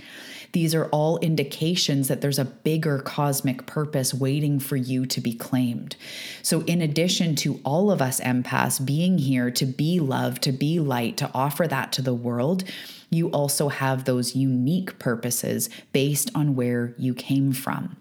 These 0.53 0.75
are 0.75 0.87
all 0.87 1.19
indications 1.19 2.09
that 2.09 2.21
there's 2.21 2.39
a 2.39 2.45
bigger 2.45 2.99
cosmic 2.99 3.67
purpose 3.67 4.13
waiting 4.13 4.59
for 4.59 4.77
you 4.77 5.07
to 5.07 5.21
be 5.21 5.35
claimed. 5.35 5.97
So, 6.43 6.63
in 6.63 6.81
addition 6.81 7.37
to 7.37 7.61
all 7.65 7.91
of 7.91 8.03
us 8.03 8.21
empaths 8.21 8.85
being 8.85 9.19
here 9.19 9.51
to 9.53 9.67
be 9.67 10.01
love, 10.01 10.41
to 10.41 10.53
be 10.53 10.81
light, 10.81 11.17
to 11.19 11.31
offer 11.35 11.69
that 11.69 11.93
to 11.93 12.03
the 12.03 12.15
world, 12.15 12.65
you 13.11 13.29
also 13.31 13.69
have 13.69 14.05
those 14.05 14.37
unique 14.37 14.99
purposes 14.99 15.69
based 15.93 16.31
on 16.35 16.55
where 16.55 16.95
you 16.97 17.15
came 17.15 17.53
from. 17.53 17.97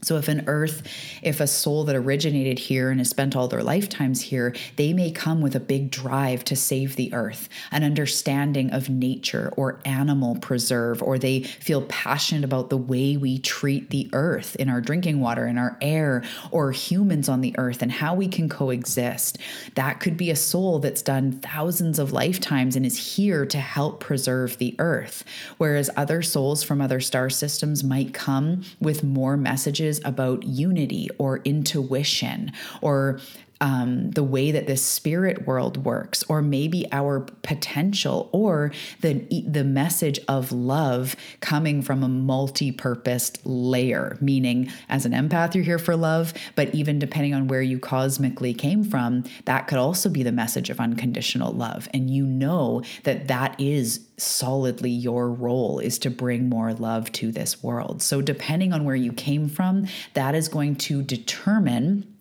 So, 0.00 0.16
if 0.16 0.28
an 0.28 0.44
earth, 0.46 0.86
if 1.22 1.40
a 1.40 1.48
soul 1.48 1.82
that 1.84 1.96
originated 1.96 2.60
here 2.60 2.90
and 2.90 3.00
has 3.00 3.10
spent 3.10 3.34
all 3.34 3.48
their 3.48 3.64
lifetimes 3.64 4.22
here, 4.22 4.54
they 4.76 4.92
may 4.92 5.10
come 5.10 5.40
with 5.40 5.56
a 5.56 5.60
big 5.60 5.90
drive 5.90 6.44
to 6.44 6.54
save 6.54 6.94
the 6.94 7.12
earth, 7.12 7.48
an 7.72 7.82
understanding 7.82 8.70
of 8.70 8.88
nature 8.88 9.52
or 9.56 9.80
animal 9.84 10.36
preserve, 10.36 11.02
or 11.02 11.18
they 11.18 11.42
feel 11.42 11.82
passionate 11.88 12.44
about 12.44 12.70
the 12.70 12.76
way 12.76 13.16
we 13.16 13.40
treat 13.40 13.90
the 13.90 14.08
earth 14.12 14.54
in 14.56 14.68
our 14.68 14.80
drinking 14.80 15.18
water, 15.20 15.48
in 15.48 15.58
our 15.58 15.76
air, 15.80 16.22
or 16.52 16.70
humans 16.70 17.28
on 17.28 17.40
the 17.40 17.54
earth 17.58 17.82
and 17.82 17.90
how 17.90 18.14
we 18.14 18.28
can 18.28 18.48
coexist. 18.48 19.36
That 19.74 19.98
could 19.98 20.16
be 20.16 20.30
a 20.30 20.36
soul 20.36 20.78
that's 20.78 21.02
done 21.02 21.32
thousands 21.32 21.98
of 21.98 22.12
lifetimes 22.12 22.76
and 22.76 22.86
is 22.86 23.16
here 23.16 23.44
to 23.46 23.58
help 23.58 23.98
preserve 23.98 24.58
the 24.58 24.76
earth. 24.78 25.24
Whereas 25.56 25.90
other 25.96 26.22
souls 26.22 26.62
from 26.62 26.80
other 26.80 27.00
star 27.00 27.28
systems 27.28 27.82
might 27.82 28.14
come 28.14 28.62
with 28.80 29.02
more 29.02 29.36
messages 29.36 29.87
messages 29.88 30.00
about 30.04 30.42
unity 30.44 31.08
or 31.18 31.38
intuition 31.44 32.52
or 32.82 33.20
um, 33.60 34.10
the 34.12 34.22
way 34.22 34.50
that 34.50 34.66
this 34.66 34.82
spirit 34.82 35.46
world 35.46 35.84
works, 35.84 36.22
or 36.28 36.42
maybe 36.42 36.86
our 36.92 37.20
potential, 37.42 38.28
or 38.32 38.72
the 39.00 39.26
the 39.46 39.64
message 39.64 40.20
of 40.28 40.52
love 40.52 41.16
coming 41.40 41.82
from 41.82 42.02
a 42.02 42.08
multi-purposed 42.08 43.44
layer. 43.44 44.16
Meaning, 44.20 44.70
as 44.88 45.04
an 45.04 45.12
empath, 45.12 45.54
you're 45.54 45.64
here 45.64 45.78
for 45.78 45.96
love, 45.96 46.32
but 46.54 46.74
even 46.74 46.98
depending 46.98 47.34
on 47.34 47.48
where 47.48 47.62
you 47.62 47.78
cosmically 47.78 48.54
came 48.54 48.84
from, 48.84 49.24
that 49.44 49.66
could 49.66 49.78
also 49.78 50.08
be 50.08 50.22
the 50.22 50.32
message 50.32 50.70
of 50.70 50.80
unconditional 50.80 51.52
love, 51.52 51.88
and 51.92 52.10
you 52.10 52.24
know 52.24 52.82
that 53.04 53.28
that 53.28 53.58
is 53.60 54.06
solidly 54.18 54.90
your 54.90 55.30
role 55.30 55.78
is 55.78 55.98
to 56.00 56.10
bring 56.10 56.48
more 56.48 56.74
love 56.74 57.10
to 57.12 57.32
this 57.32 57.62
world. 57.62 58.02
So, 58.02 58.20
depending 58.20 58.72
on 58.72 58.84
where 58.84 58.96
you 58.96 59.12
came 59.12 59.48
from, 59.48 59.86
that 60.14 60.34
is 60.34 60.48
going 60.48 60.76
to 60.76 61.02
determine 61.02 62.14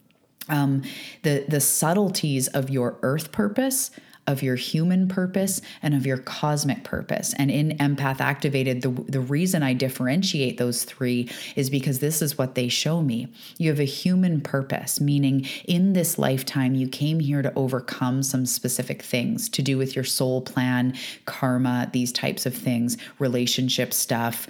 um, 0.50 0.84
the 1.24 1.46
the 1.48 1.60
subtleties 1.60 2.48
of 2.48 2.70
your 2.70 2.98
earth 3.02 3.32
purpose 3.32 3.92
of 4.28 4.44
your 4.44 4.56
human 4.56 5.08
purpose 5.08 5.62
and 5.82 5.96
of 5.96 6.06
your 6.06 6.18
cosmic 6.18 6.84
purpose. 6.84 7.34
And 7.38 7.50
in 7.50 7.78
Empath 7.78 8.20
Activated, 8.20 8.82
the, 8.82 8.90
the 8.90 9.22
reason 9.22 9.64
I 9.64 9.74
differentiate 9.74 10.58
those 10.58 10.84
three 10.84 11.30
is 11.56 11.70
because 11.70 12.00
this 12.00 12.22
is 12.22 12.38
what 12.38 12.54
they 12.54 12.68
show 12.68 13.02
me. 13.02 13.30
You 13.58 13.70
have 13.70 13.80
a 13.80 13.86
human 13.86 14.42
purpose, 14.42 15.00
meaning 15.00 15.48
in 15.66 15.94
this 15.94 16.20
lifetime, 16.20 16.76
you 16.76 16.90
came 16.90 17.22
here 17.22 17.42
to 17.42 17.54
overcome 17.56 18.22
some 18.22 18.46
specific 18.46 19.02
things 19.02 19.48
to 19.50 19.62
do 19.62 19.78
with 19.78 19.96
your 19.96 20.06
soul 20.06 20.42
plan, 20.42 20.94
karma, 21.26 21.90
these 21.94 22.12
types 22.12 22.46
of 22.46 22.54
things, 22.54 22.98
relationship 23.20 23.94
stuff 23.94 24.48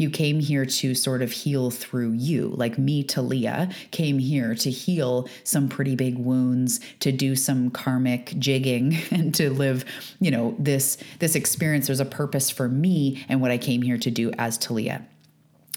you 0.00 0.10
came 0.10 0.40
here 0.40 0.64
to 0.64 0.94
sort 0.94 1.22
of 1.22 1.30
heal 1.30 1.70
through 1.70 2.12
you. 2.12 2.48
Like 2.48 2.78
me, 2.78 3.02
Talia, 3.02 3.70
came 3.90 4.18
here 4.18 4.54
to 4.54 4.70
heal 4.70 5.28
some 5.44 5.68
pretty 5.68 5.94
big 5.94 6.16
wounds, 6.16 6.80
to 7.00 7.12
do 7.12 7.36
some 7.36 7.70
karmic 7.70 8.34
jigging, 8.38 8.96
and 9.10 9.34
to 9.34 9.50
live, 9.50 9.84
you 10.20 10.30
know, 10.30 10.54
this 10.58 10.96
this 11.18 11.34
experience. 11.34 11.86
There's 11.86 12.00
a 12.00 12.04
purpose 12.04 12.50
for 12.50 12.68
me 12.68 13.24
and 13.28 13.40
what 13.40 13.50
I 13.50 13.58
came 13.58 13.82
here 13.82 13.98
to 13.98 14.10
do 14.10 14.32
as 14.38 14.56
Talia. 14.56 15.04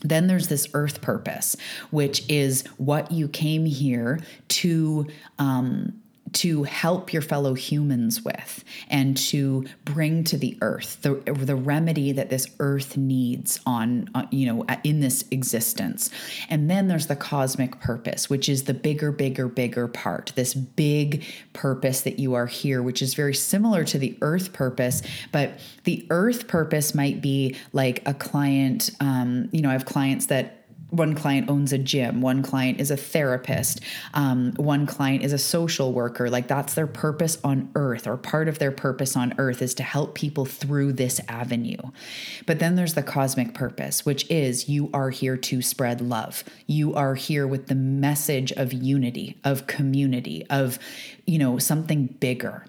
Then 0.03 0.27
there's 0.27 0.49
this 0.49 0.67
earth 0.73 1.01
purpose, 1.01 1.55
which 1.89 2.29
is 2.29 2.65
what 2.77 3.11
you 3.11 3.27
came 3.27 3.65
here 3.65 4.19
to 4.49 5.07
um, 5.39 6.02
to 6.31 6.63
help 6.63 7.13
your 7.13 7.21
fellow 7.21 7.53
humans 7.53 8.23
with 8.23 8.63
and 8.89 9.15
to 9.15 9.65
bring 9.85 10.23
to 10.23 10.37
the 10.37 10.57
earth 10.61 10.99
the, 11.01 11.15
the 11.25 11.55
remedy 11.55 12.11
that 12.11 12.29
this 12.29 12.47
earth 12.59 12.97
needs 12.97 13.59
on, 13.65 14.09
uh, 14.15 14.25
you 14.31 14.45
know 14.45 14.65
in 14.83 14.99
this 14.99 15.25
existence. 15.31 16.09
And 16.49 16.69
then 16.69 16.87
there's 16.87 17.07
the 17.07 17.15
cosmic 17.15 17.79
purpose 17.79 18.29
which 18.29 18.49
is 18.49 18.63
the 18.63 18.73
bigger 18.73 19.11
bigger 19.11 19.47
bigger 19.47 19.87
part 19.87 20.31
this 20.35 20.53
big 20.53 21.23
purpose 21.53 22.01
that 22.01 22.19
you 22.19 22.33
are 22.33 22.47
here 22.47 22.81
which 22.81 23.01
is 23.01 23.13
very 23.13 23.33
similar 23.33 23.83
to 23.83 23.97
the 23.97 24.17
earth 24.21 24.53
purpose 24.53 25.01
but 25.31 25.59
the 25.83 26.05
earth 26.09 26.47
purpose 26.47 26.95
might 26.95 27.21
be 27.21 27.55
like 27.73 28.01
a 28.07 28.13
client 28.13 28.89
um, 28.99 29.49
you 29.51 29.61
know 29.61 29.69
i 29.69 29.73
have 29.73 29.85
clients 29.85 30.27
that 30.27 30.62
one 30.93 31.15
client 31.15 31.49
owns 31.49 31.73
a 31.73 31.77
gym 31.77 32.21
one 32.21 32.41
client 32.41 32.79
is 32.79 32.91
a 32.91 32.97
therapist 32.97 33.81
um, 34.13 34.53
one 34.55 34.85
client 34.85 35.23
is 35.23 35.33
a 35.33 35.37
social 35.37 35.91
worker 35.91 36.29
like 36.29 36.47
that's 36.47 36.73
their 36.73 36.87
purpose 36.87 37.37
on 37.43 37.69
earth 37.75 38.07
or 38.07 38.17
part 38.17 38.47
of 38.47 38.59
their 38.59 38.71
purpose 38.71 39.15
on 39.15 39.33
earth 39.37 39.61
is 39.61 39.73
to 39.75 39.83
help 39.83 40.15
people 40.15 40.45
through 40.45 40.93
this 40.93 41.19
avenue. 41.27 41.77
But 42.45 42.59
then 42.59 42.75
there's 42.75 42.93
the 42.93 43.03
cosmic 43.03 43.53
purpose 43.53 44.05
which 44.05 44.29
is 44.29 44.69
you 44.69 44.89
are 44.93 45.09
here 45.09 45.37
to 45.37 45.61
spread 45.61 46.01
love. 46.01 46.43
You 46.67 46.93
are 46.95 47.15
here 47.15 47.47
with 47.47 47.67
the 47.67 47.75
message 47.75 48.51
of 48.53 48.73
unity 48.73 49.37
of 49.43 49.67
community 49.67 50.45
of 50.49 50.79
you 51.25 51.39
know 51.39 51.57
something 51.57 52.07
bigger 52.07 52.65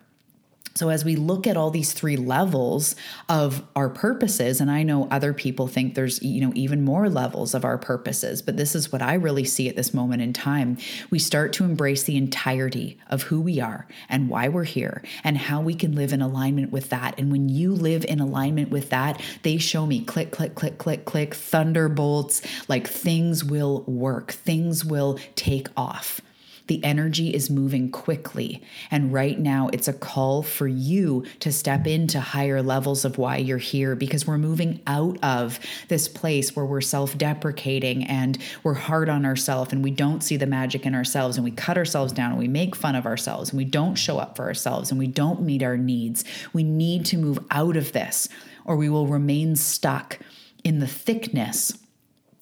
so, 0.76 0.88
as 0.88 1.04
we 1.04 1.14
look 1.14 1.46
at 1.46 1.56
all 1.56 1.70
these 1.70 1.92
three 1.92 2.16
levels 2.16 2.96
of 3.28 3.62
our 3.76 3.88
purposes, 3.88 4.60
and 4.60 4.68
I 4.68 4.82
know 4.82 5.06
other 5.08 5.32
people 5.32 5.68
think 5.68 5.94
there's, 5.94 6.20
you 6.20 6.40
know, 6.40 6.50
even 6.56 6.82
more 6.82 7.08
levels 7.08 7.54
of 7.54 7.64
our 7.64 7.78
purposes, 7.78 8.42
but 8.42 8.56
this 8.56 8.74
is 8.74 8.90
what 8.90 9.00
I 9.00 9.14
really 9.14 9.44
see 9.44 9.68
at 9.68 9.76
this 9.76 9.94
moment 9.94 10.20
in 10.20 10.32
time. 10.32 10.76
We 11.10 11.20
start 11.20 11.52
to 11.54 11.64
embrace 11.64 12.02
the 12.02 12.16
entirety 12.16 12.98
of 13.08 13.22
who 13.22 13.40
we 13.40 13.60
are 13.60 13.86
and 14.08 14.28
why 14.28 14.48
we're 14.48 14.64
here 14.64 15.04
and 15.22 15.38
how 15.38 15.60
we 15.60 15.74
can 15.74 15.94
live 15.94 16.12
in 16.12 16.20
alignment 16.20 16.72
with 16.72 16.90
that. 16.90 17.20
And 17.20 17.30
when 17.30 17.48
you 17.48 17.72
live 17.72 18.04
in 18.06 18.18
alignment 18.18 18.70
with 18.70 18.90
that, 18.90 19.22
they 19.44 19.58
show 19.58 19.86
me 19.86 20.04
click, 20.04 20.32
click, 20.32 20.56
click, 20.56 20.78
click, 20.78 21.04
click, 21.04 21.34
thunderbolts, 21.34 22.42
like 22.66 22.88
things 22.88 23.44
will 23.44 23.82
work, 23.82 24.32
things 24.32 24.84
will 24.84 25.20
take 25.36 25.68
off. 25.76 26.20
The 26.66 26.82
energy 26.82 27.34
is 27.34 27.50
moving 27.50 27.90
quickly. 27.90 28.62
And 28.90 29.12
right 29.12 29.38
now, 29.38 29.68
it's 29.74 29.86
a 29.88 29.92
call 29.92 30.42
for 30.42 30.66
you 30.66 31.24
to 31.40 31.52
step 31.52 31.86
into 31.86 32.20
higher 32.20 32.62
levels 32.62 33.04
of 33.04 33.18
why 33.18 33.36
you're 33.36 33.58
here 33.58 33.94
because 33.94 34.26
we're 34.26 34.38
moving 34.38 34.80
out 34.86 35.18
of 35.22 35.60
this 35.88 36.08
place 36.08 36.56
where 36.56 36.64
we're 36.64 36.80
self 36.80 37.18
deprecating 37.18 38.04
and 38.04 38.38
we're 38.62 38.74
hard 38.74 39.10
on 39.10 39.26
ourselves 39.26 39.72
and 39.72 39.84
we 39.84 39.90
don't 39.90 40.22
see 40.22 40.38
the 40.38 40.46
magic 40.46 40.86
in 40.86 40.94
ourselves 40.94 41.36
and 41.36 41.44
we 41.44 41.50
cut 41.50 41.76
ourselves 41.76 42.12
down 42.12 42.30
and 42.30 42.38
we 42.38 42.48
make 42.48 42.74
fun 42.74 42.94
of 42.94 43.04
ourselves 43.04 43.50
and 43.50 43.58
we 43.58 43.64
don't 43.64 43.96
show 43.96 44.18
up 44.18 44.34
for 44.34 44.44
ourselves 44.44 44.90
and 44.90 44.98
we 44.98 45.06
don't 45.06 45.42
meet 45.42 45.62
our 45.62 45.76
needs. 45.76 46.24
We 46.54 46.62
need 46.62 47.04
to 47.06 47.18
move 47.18 47.38
out 47.50 47.76
of 47.76 47.92
this 47.92 48.28
or 48.64 48.76
we 48.76 48.88
will 48.88 49.06
remain 49.06 49.54
stuck 49.56 50.18
in 50.62 50.78
the 50.78 50.86
thickness 50.86 51.76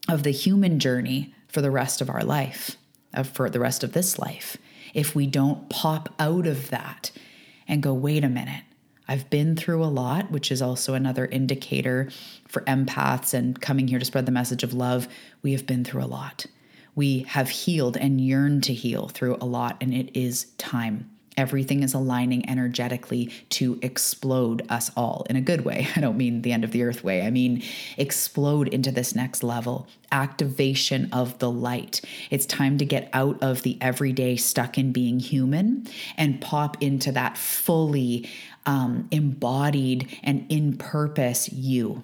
of 0.08 0.22
the 0.22 0.30
human 0.30 0.78
journey 0.78 1.34
for 1.48 1.60
the 1.60 1.70
rest 1.72 2.00
of 2.00 2.08
our 2.08 2.22
life 2.22 2.76
for 3.32 3.50
the 3.50 3.60
rest 3.60 3.84
of 3.84 3.92
this 3.92 4.18
life 4.18 4.56
if 4.94 5.14
we 5.14 5.26
don't 5.26 5.68
pop 5.68 6.12
out 6.18 6.46
of 6.46 6.70
that 6.70 7.10
and 7.66 7.82
go, 7.82 7.94
wait 7.94 8.24
a 8.24 8.28
minute, 8.28 8.64
I've 9.08 9.28
been 9.30 9.56
through 9.56 9.82
a 9.82 9.86
lot, 9.86 10.30
which 10.30 10.50
is 10.52 10.62
also 10.62 10.94
another 10.94 11.26
indicator 11.26 12.10
for 12.46 12.62
empaths 12.62 13.34
and 13.34 13.60
coming 13.60 13.88
here 13.88 13.98
to 13.98 14.04
spread 14.04 14.26
the 14.26 14.32
message 14.32 14.62
of 14.62 14.74
love. 14.74 15.08
We 15.42 15.52
have 15.52 15.66
been 15.66 15.84
through 15.84 16.04
a 16.04 16.06
lot. 16.06 16.46
We 16.94 17.20
have 17.20 17.48
healed 17.48 17.96
and 17.96 18.20
yearn 18.20 18.60
to 18.62 18.74
heal 18.74 19.08
through 19.08 19.38
a 19.40 19.46
lot, 19.46 19.76
and 19.80 19.94
it 19.94 20.14
is 20.16 20.46
time. 20.58 21.10
Everything 21.36 21.82
is 21.82 21.94
aligning 21.94 22.48
energetically 22.48 23.30
to 23.50 23.78
explode 23.82 24.64
us 24.68 24.90
all 24.96 25.26
in 25.30 25.36
a 25.36 25.40
good 25.40 25.64
way. 25.64 25.88
I 25.96 26.00
don't 26.00 26.16
mean 26.16 26.42
the 26.42 26.52
end 26.52 26.64
of 26.64 26.72
the 26.72 26.82
earth 26.82 27.02
way. 27.02 27.22
I 27.22 27.30
mean 27.30 27.62
explode 27.96 28.68
into 28.68 28.90
this 28.90 29.14
next 29.14 29.42
level, 29.42 29.86
activation 30.10 31.08
of 31.12 31.38
the 31.38 31.50
light. 31.50 32.00
It's 32.30 32.46
time 32.46 32.78
to 32.78 32.84
get 32.84 33.08
out 33.12 33.42
of 33.42 33.62
the 33.62 33.78
everyday 33.80 34.36
stuck 34.36 34.78
in 34.78 34.92
being 34.92 35.20
human 35.20 35.86
and 36.16 36.40
pop 36.40 36.82
into 36.82 37.12
that 37.12 37.38
fully 37.38 38.28
um, 38.66 39.08
embodied 39.10 40.18
and 40.22 40.46
in 40.50 40.76
purpose 40.76 41.52
you. 41.52 42.02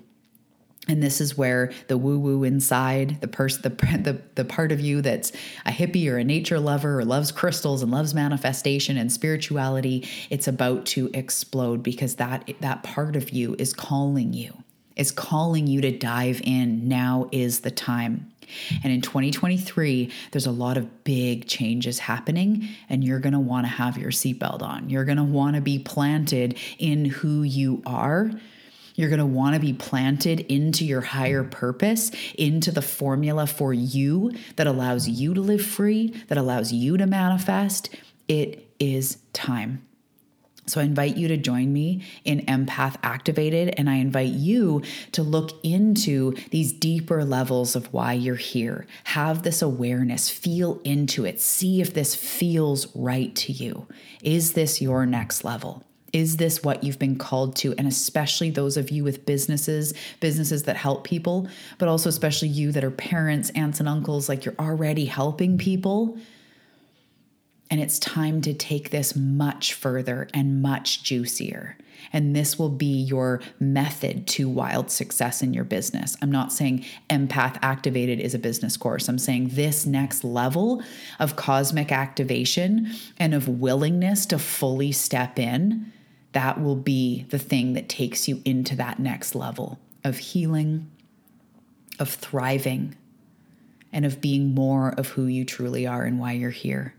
And 0.88 1.02
this 1.02 1.20
is 1.20 1.36
where 1.36 1.70
the 1.88 1.98
woo 1.98 2.18
woo 2.18 2.44
inside, 2.44 3.20
the 3.20 3.28
person, 3.28 3.62
the, 3.62 3.68
the 3.98 4.22
the 4.34 4.44
part 4.44 4.72
of 4.72 4.80
you 4.80 5.02
that's 5.02 5.32
a 5.66 5.70
hippie 5.70 6.10
or 6.10 6.16
a 6.16 6.24
nature 6.24 6.58
lover 6.58 6.98
or 6.98 7.04
loves 7.04 7.30
crystals 7.30 7.82
and 7.82 7.92
loves 7.92 8.14
manifestation 8.14 8.96
and 8.96 9.12
spirituality, 9.12 10.08
it's 10.30 10.48
about 10.48 10.86
to 10.86 11.10
explode 11.12 11.82
because 11.82 12.16
that 12.16 12.50
that 12.60 12.82
part 12.82 13.16
of 13.16 13.30
you 13.30 13.54
is 13.58 13.72
calling 13.72 14.32
you. 14.32 14.64
Is 14.96 15.12
calling 15.12 15.66
you 15.66 15.80
to 15.82 15.96
dive 15.96 16.40
in. 16.42 16.88
Now 16.88 17.28
is 17.30 17.60
the 17.60 17.70
time. 17.70 18.32
And 18.82 18.92
in 18.92 19.02
2023, 19.02 20.10
there's 20.32 20.46
a 20.46 20.50
lot 20.50 20.78
of 20.78 21.04
big 21.04 21.46
changes 21.46 21.98
happening, 21.98 22.68
and 22.88 23.04
you're 23.04 23.18
gonna 23.18 23.38
wanna 23.38 23.68
have 23.68 23.98
your 23.98 24.10
seatbelt 24.10 24.62
on. 24.62 24.88
You're 24.88 25.04
gonna 25.04 25.22
wanna 25.22 25.60
be 25.60 25.78
planted 25.78 26.58
in 26.78 27.04
who 27.04 27.42
you 27.42 27.82
are 27.84 28.32
you're 28.98 29.08
going 29.08 29.20
to 29.20 29.26
want 29.26 29.54
to 29.54 29.60
be 29.60 29.72
planted 29.72 30.40
into 30.52 30.84
your 30.84 31.00
higher 31.00 31.44
purpose, 31.44 32.10
into 32.36 32.72
the 32.72 32.82
formula 32.82 33.46
for 33.46 33.72
you 33.72 34.32
that 34.56 34.66
allows 34.66 35.08
you 35.08 35.32
to 35.34 35.40
live 35.40 35.64
free, 35.64 36.08
that 36.26 36.36
allows 36.36 36.72
you 36.72 36.96
to 36.96 37.06
manifest. 37.06 37.90
It 38.26 38.68
is 38.80 39.18
time. 39.32 39.86
So 40.66 40.80
I 40.80 40.84
invite 40.84 41.16
you 41.16 41.28
to 41.28 41.36
join 41.36 41.72
me 41.72 42.02
in 42.24 42.40
Empath 42.46 42.96
Activated, 43.04 43.72
and 43.78 43.88
I 43.88 43.94
invite 43.94 44.32
you 44.32 44.82
to 45.12 45.22
look 45.22 45.52
into 45.62 46.34
these 46.50 46.72
deeper 46.72 47.24
levels 47.24 47.76
of 47.76 47.92
why 47.92 48.14
you're 48.14 48.34
here. 48.34 48.84
Have 49.04 49.44
this 49.44 49.62
awareness, 49.62 50.28
feel 50.28 50.80
into 50.82 51.24
it, 51.24 51.40
see 51.40 51.80
if 51.80 51.94
this 51.94 52.16
feels 52.16 52.94
right 52.96 53.34
to 53.36 53.52
you. 53.52 53.86
Is 54.24 54.54
this 54.54 54.82
your 54.82 55.06
next 55.06 55.44
level? 55.44 55.84
Is 56.12 56.38
this 56.38 56.62
what 56.62 56.82
you've 56.82 56.98
been 56.98 57.16
called 57.16 57.56
to? 57.56 57.74
And 57.76 57.86
especially 57.86 58.50
those 58.50 58.76
of 58.76 58.90
you 58.90 59.04
with 59.04 59.26
businesses, 59.26 59.92
businesses 60.20 60.62
that 60.64 60.76
help 60.76 61.04
people, 61.04 61.48
but 61.78 61.88
also 61.88 62.08
especially 62.08 62.48
you 62.48 62.72
that 62.72 62.84
are 62.84 62.90
parents, 62.90 63.50
aunts, 63.50 63.80
and 63.80 63.88
uncles, 63.88 64.28
like 64.28 64.44
you're 64.44 64.54
already 64.58 65.04
helping 65.04 65.58
people. 65.58 66.18
And 67.70 67.80
it's 67.80 67.98
time 67.98 68.40
to 68.42 68.54
take 68.54 68.90
this 68.90 69.14
much 69.14 69.74
further 69.74 70.28
and 70.32 70.62
much 70.62 71.02
juicier. 71.02 71.76
And 72.12 72.34
this 72.34 72.58
will 72.58 72.70
be 72.70 73.02
your 73.02 73.40
method 73.60 74.26
to 74.28 74.48
wild 74.48 74.90
success 74.90 75.42
in 75.42 75.52
your 75.52 75.64
business. 75.64 76.16
I'm 76.22 76.32
not 76.32 76.52
saying 76.52 76.84
empath 77.10 77.58
activated 77.62 78.20
is 78.20 78.34
a 78.34 78.38
business 78.38 78.76
course. 78.76 79.08
I'm 79.08 79.18
saying 79.18 79.50
this 79.52 79.86
next 79.86 80.24
level 80.24 80.82
of 81.18 81.36
cosmic 81.36 81.92
activation 81.92 82.92
and 83.18 83.34
of 83.34 83.48
willingness 83.48 84.26
to 84.26 84.38
fully 84.38 84.92
step 84.92 85.38
in 85.38 85.92
that 86.32 86.60
will 86.60 86.76
be 86.76 87.24
the 87.30 87.38
thing 87.38 87.72
that 87.72 87.88
takes 87.88 88.28
you 88.28 88.42
into 88.44 88.76
that 88.76 88.98
next 88.98 89.34
level 89.34 89.78
of 90.04 90.18
healing, 90.18 90.90
of 91.98 92.08
thriving, 92.10 92.94
and 93.92 94.04
of 94.04 94.20
being 94.20 94.54
more 94.54 94.90
of 94.90 95.08
who 95.08 95.26
you 95.26 95.44
truly 95.44 95.86
are 95.86 96.04
and 96.04 96.18
why 96.18 96.32
you're 96.32 96.50
here. 96.50 96.94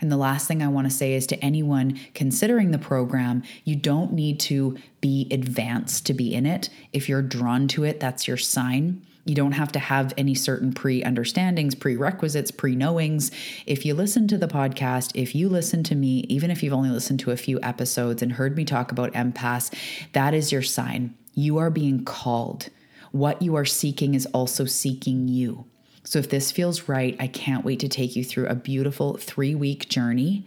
And 0.00 0.10
the 0.10 0.16
last 0.16 0.48
thing 0.48 0.62
I 0.62 0.68
want 0.68 0.86
to 0.86 0.94
say 0.94 1.14
is 1.14 1.26
to 1.28 1.44
anyone 1.44 1.98
considering 2.14 2.70
the 2.70 2.78
program, 2.78 3.42
you 3.64 3.76
don't 3.76 4.12
need 4.12 4.40
to 4.40 4.76
be 5.00 5.28
advanced 5.30 6.06
to 6.06 6.14
be 6.14 6.34
in 6.34 6.46
it. 6.46 6.70
If 6.92 7.08
you're 7.08 7.22
drawn 7.22 7.68
to 7.68 7.84
it, 7.84 8.00
that's 8.00 8.26
your 8.26 8.36
sign. 8.36 9.04
You 9.26 9.34
don't 9.34 9.52
have 9.52 9.72
to 9.72 9.78
have 9.78 10.12
any 10.18 10.34
certain 10.34 10.72
pre 10.72 11.02
understandings, 11.02 11.74
prerequisites, 11.74 12.50
pre 12.50 12.76
knowings. 12.76 13.30
If 13.64 13.86
you 13.86 13.94
listen 13.94 14.28
to 14.28 14.38
the 14.38 14.48
podcast, 14.48 15.12
if 15.14 15.34
you 15.34 15.48
listen 15.48 15.82
to 15.84 15.94
me, 15.94 16.26
even 16.28 16.50
if 16.50 16.62
you've 16.62 16.74
only 16.74 16.90
listened 16.90 17.20
to 17.20 17.30
a 17.30 17.36
few 17.36 17.58
episodes 17.62 18.22
and 18.22 18.32
heard 18.32 18.56
me 18.56 18.64
talk 18.64 18.92
about 18.92 19.12
empaths, 19.14 19.72
that 20.12 20.34
is 20.34 20.52
your 20.52 20.62
sign. 20.62 21.14
You 21.32 21.56
are 21.58 21.70
being 21.70 22.04
called. 22.04 22.68
What 23.12 23.40
you 23.40 23.54
are 23.56 23.64
seeking 23.64 24.14
is 24.14 24.26
also 24.26 24.66
seeking 24.66 25.28
you. 25.28 25.66
So 26.04 26.18
if 26.18 26.28
this 26.28 26.52
feels 26.52 26.88
right, 26.88 27.16
I 27.18 27.26
can't 27.26 27.64
wait 27.64 27.80
to 27.80 27.88
take 27.88 28.14
you 28.14 28.24
through 28.24 28.46
a 28.46 28.54
beautiful 28.54 29.16
three 29.16 29.54
week 29.54 29.88
journey 29.88 30.46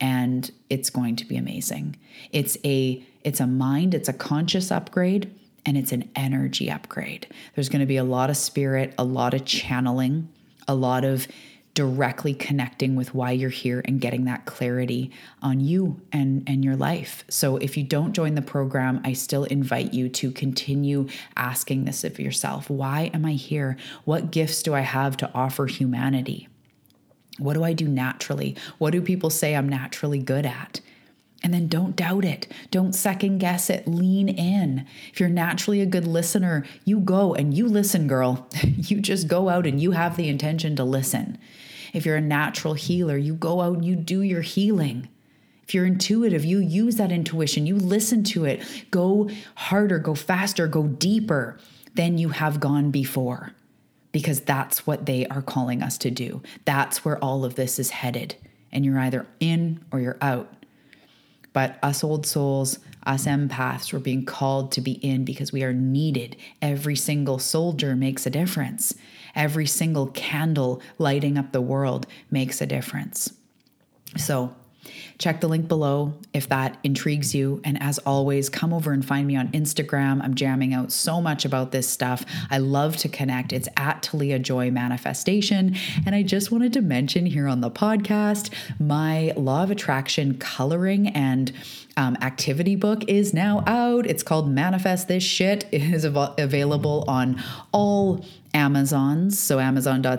and 0.00 0.50
it's 0.70 0.90
going 0.90 1.16
to 1.16 1.24
be 1.26 1.36
amazing. 1.36 1.96
It's 2.32 2.56
a 2.64 3.04
it's 3.24 3.40
a 3.40 3.46
mind, 3.46 3.94
it's 3.94 4.08
a 4.08 4.12
conscious 4.12 4.70
upgrade 4.70 5.32
and 5.66 5.76
it's 5.76 5.92
an 5.92 6.08
energy 6.16 6.70
upgrade. 6.70 7.26
There's 7.54 7.68
going 7.68 7.80
to 7.80 7.86
be 7.86 7.96
a 7.96 8.04
lot 8.04 8.30
of 8.30 8.36
spirit, 8.36 8.94
a 8.96 9.04
lot 9.04 9.34
of 9.34 9.44
channeling, 9.44 10.28
a 10.66 10.74
lot 10.74 11.04
of 11.04 11.28
directly 11.78 12.34
connecting 12.34 12.96
with 12.96 13.14
why 13.14 13.30
you're 13.30 13.50
here 13.50 13.80
and 13.84 14.00
getting 14.00 14.24
that 14.24 14.44
clarity 14.46 15.12
on 15.40 15.60
you 15.60 16.00
and 16.10 16.42
and 16.48 16.64
your 16.64 16.74
life. 16.74 17.22
So 17.28 17.56
if 17.58 17.76
you 17.76 17.84
don't 17.84 18.14
join 18.14 18.34
the 18.34 18.42
program, 18.42 19.00
I 19.04 19.12
still 19.12 19.44
invite 19.44 19.94
you 19.94 20.08
to 20.08 20.32
continue 20.32 21.06
asking 21.36 21.84
this 21.84 22.02
of 22.02 22.18
yourself. 22.18 22.68
Why 22.68 23.12
am 23.14 23.24
I 23.24 23.34
here? 23.34 23.76
What 24.04 24.32
gifts 24.32 24.64
do 24.64 24.74
I 24.74 24.80
have 24.80 25.16
to 25.18 25.30
offer 25.32 25.66
humanity? 25.66 26.48
What 27.38 27.54
do 27.54 27.62
I 27.62 27.74
do 27.74 27.86
naturally? 27.86 28.56
What 28.78 28.90
do 28.90 29.00
people 29.00 29.30
say 29.30 29.54
I'm 29.54 29.68
naturally 29.68 30.18
good 30.18 30.46
at? 30.46 30.80
And 31.44 31.54
then 31.54 31.68
don't 31.68 31.94
doubt 31.94 32.24
it. 32.24 32.48
Don't 32.72 32.92
second 32.92 33.38
guess 33.38 33.70
it. 33.70 33.86
Lean 33.86 34.28
in. 34.28 34.84
If 35.12 35.20
you're 35.20 35.28
naturally 35.28 35.80
a 35.80 35.86
good 35.86 36.08
listener, 36.08 36.64
you 36.84 36.98
go 36.98 37.36
and 37.36 37.56
you 37.56 37.68
listen, 37.68 38.08
girl. 38.08 38.48
you 38.64 39.00
just 39.00 39.28
go 39.28 39.48
out 39.48 39.64
and 39.64 39.80
you 39.80 39.92
have 39.92 40.16
the 40.16 40.28
intention 40.28 40.74
to 40.74 40.82
listen. 40.82 41.38
If 41.92 42.06
you're 42.06 42.16
a 42.16 42.20
natural 42.20 42.74
healer, 42.74 43.16
you 43.16 43.34
go 43.34 43.60
out 43.60 43.76
and 43.76 43.84
you 43.84 43.96
do 43.96 44.22
your 44.22 44.42
healing. 44.42 45.08
If 45.62 45.74
you're 45.74 45.86
intuitive, 45.86 46.44
you 46.44 46.60
use 46.60 46.96
that 46.96 47.12
intuition, 47.12 47.66
you 47.66 47.76
listen 47.76 48.24
to 48.24 48.46
it. 48.46 48.62
Go 48.90 49.28
harder, 49.54 49.98
go 49.98 50.14
faster, 50.14 50.66
go 50.66 50.84
deeper 50.84 51.58
than 51.94 52.16
you 52.16 52.30
have 52.30 52.60
gone 52.60 52.90
before 52.90 53.52
because 54.12 54.40
that's 54.40 54.86
what 54.86 55.06
they 55.06 55.26
are 55.26 55.42
calling 55.42 55.82
us 55.82 55.98
to 55.98 56.10
do. 56.10 56.42
That's 56.64 57.04
where 57.04 57.22
all 57.22 57.44
of 57.44 57.54
this 57.54 57.78
is 57.78 57.90
headed. 57.90 58.36
And 58.72 58.84
you're 58.84 58.98
either 58.98 59.26
in 59.40 59.84
or 59.92 60.00
you're 60.00 60.18
out. 60.20 60.52
But 61.52 61.78
us 61.82 62.04
old 62.04 62.26
souls, 62.26 62.78
us 63.04 63.26
empaths, 63.26 63.92
we're 63.92 63.98
being 63.98 64.24
called 64.24 64.72
to 64.72 64.80
be 64.80 64.92
in 64.92 65.24
because 65.24 65.52
we 65.52 65.64
are 65.64 65.72
needed. 65.72 66.36
Every 66.62 66.96
single 66.96 67.38
soldier 67.38 67.96
makes 67.96 68.26
a 68.26 68.30
difference. 68.30 68.94
Every 69.38 69.66
single 69.66 70.08
candle 70.08 70.82
lighting 70.98 71.38
up 71.38 71.52
the 71.52 71.62
world 71.62 72.06
makes 72.30 72.60
a 72.60 72.66
difference. 72.66 73.32
So 74.16 74.54
Check 75.18 75.40
the 75.40 75.48
link 75.48 75.68
below 75.68 76.14
if 76.32 76.48
that 76.48 76.78
intrigues 76.84 77.34
you. 77.34 77.60
And 77.64 77.80
as 77.82 77.98
always, 78.00 78.48
come 78.48 78.72
over 78.72 78.92
and 78.92 79.04
find 79.04 79.26
me 79.26 79.36
on 79.36 79.48
Instagram. 79.48 80.22
I'm 80.22 80.34
jamming 80.34 80.74
out 80.74 80.92
so 80.92 81.20
much 81.20 81.44
about 81.44 81.72
this 81.72 81.88
stuff. 81.88 82.24
I 82.50 82.58
love 82.58 82.96
to 82.98 83.08
connect. 83.08 83.52
It's 83.52 83.68
at 83.76 84.02
Talia 84.02 84.38
Joy 84.38 84.70
Manifestation. 84.70 85.76
And 86.06 86.14
I 86.14 86.22
just 86.22 86.50
wanted 86.50 86.72
to 86.74 86.82
mention 86.82 87.26
here 87.26 87.48
on 87.48 87.60
the 87.60 87.70
podcast 87.70 88.52
my 88.78 89.32
Law 89.36 89.64
of 89.64 89.70
Attraction 89.70 90.38
coloring 90.38 91.08
and 91.08 91.52
um, 91.98 92.16
activity 92.22 92.76
book 92.76 93.02
is 93.08 93.34
now 93.34 93.64
out. 93.66 94.06
It's 94.06 94.22
called 94.22 94.48
Manifest 94.48 95.08
This 95.08 95.24
Shit. 95.24 95.66
It 95.72 95.82
is 95.82 96.06
av- 96.06 96.34
available 96.38 97.04
on 97.08 97.42
all 97.72 98.24
Amazons, 98.54 99.38
so 99.38 99.60
amazon.ca.com. 99.60 100.12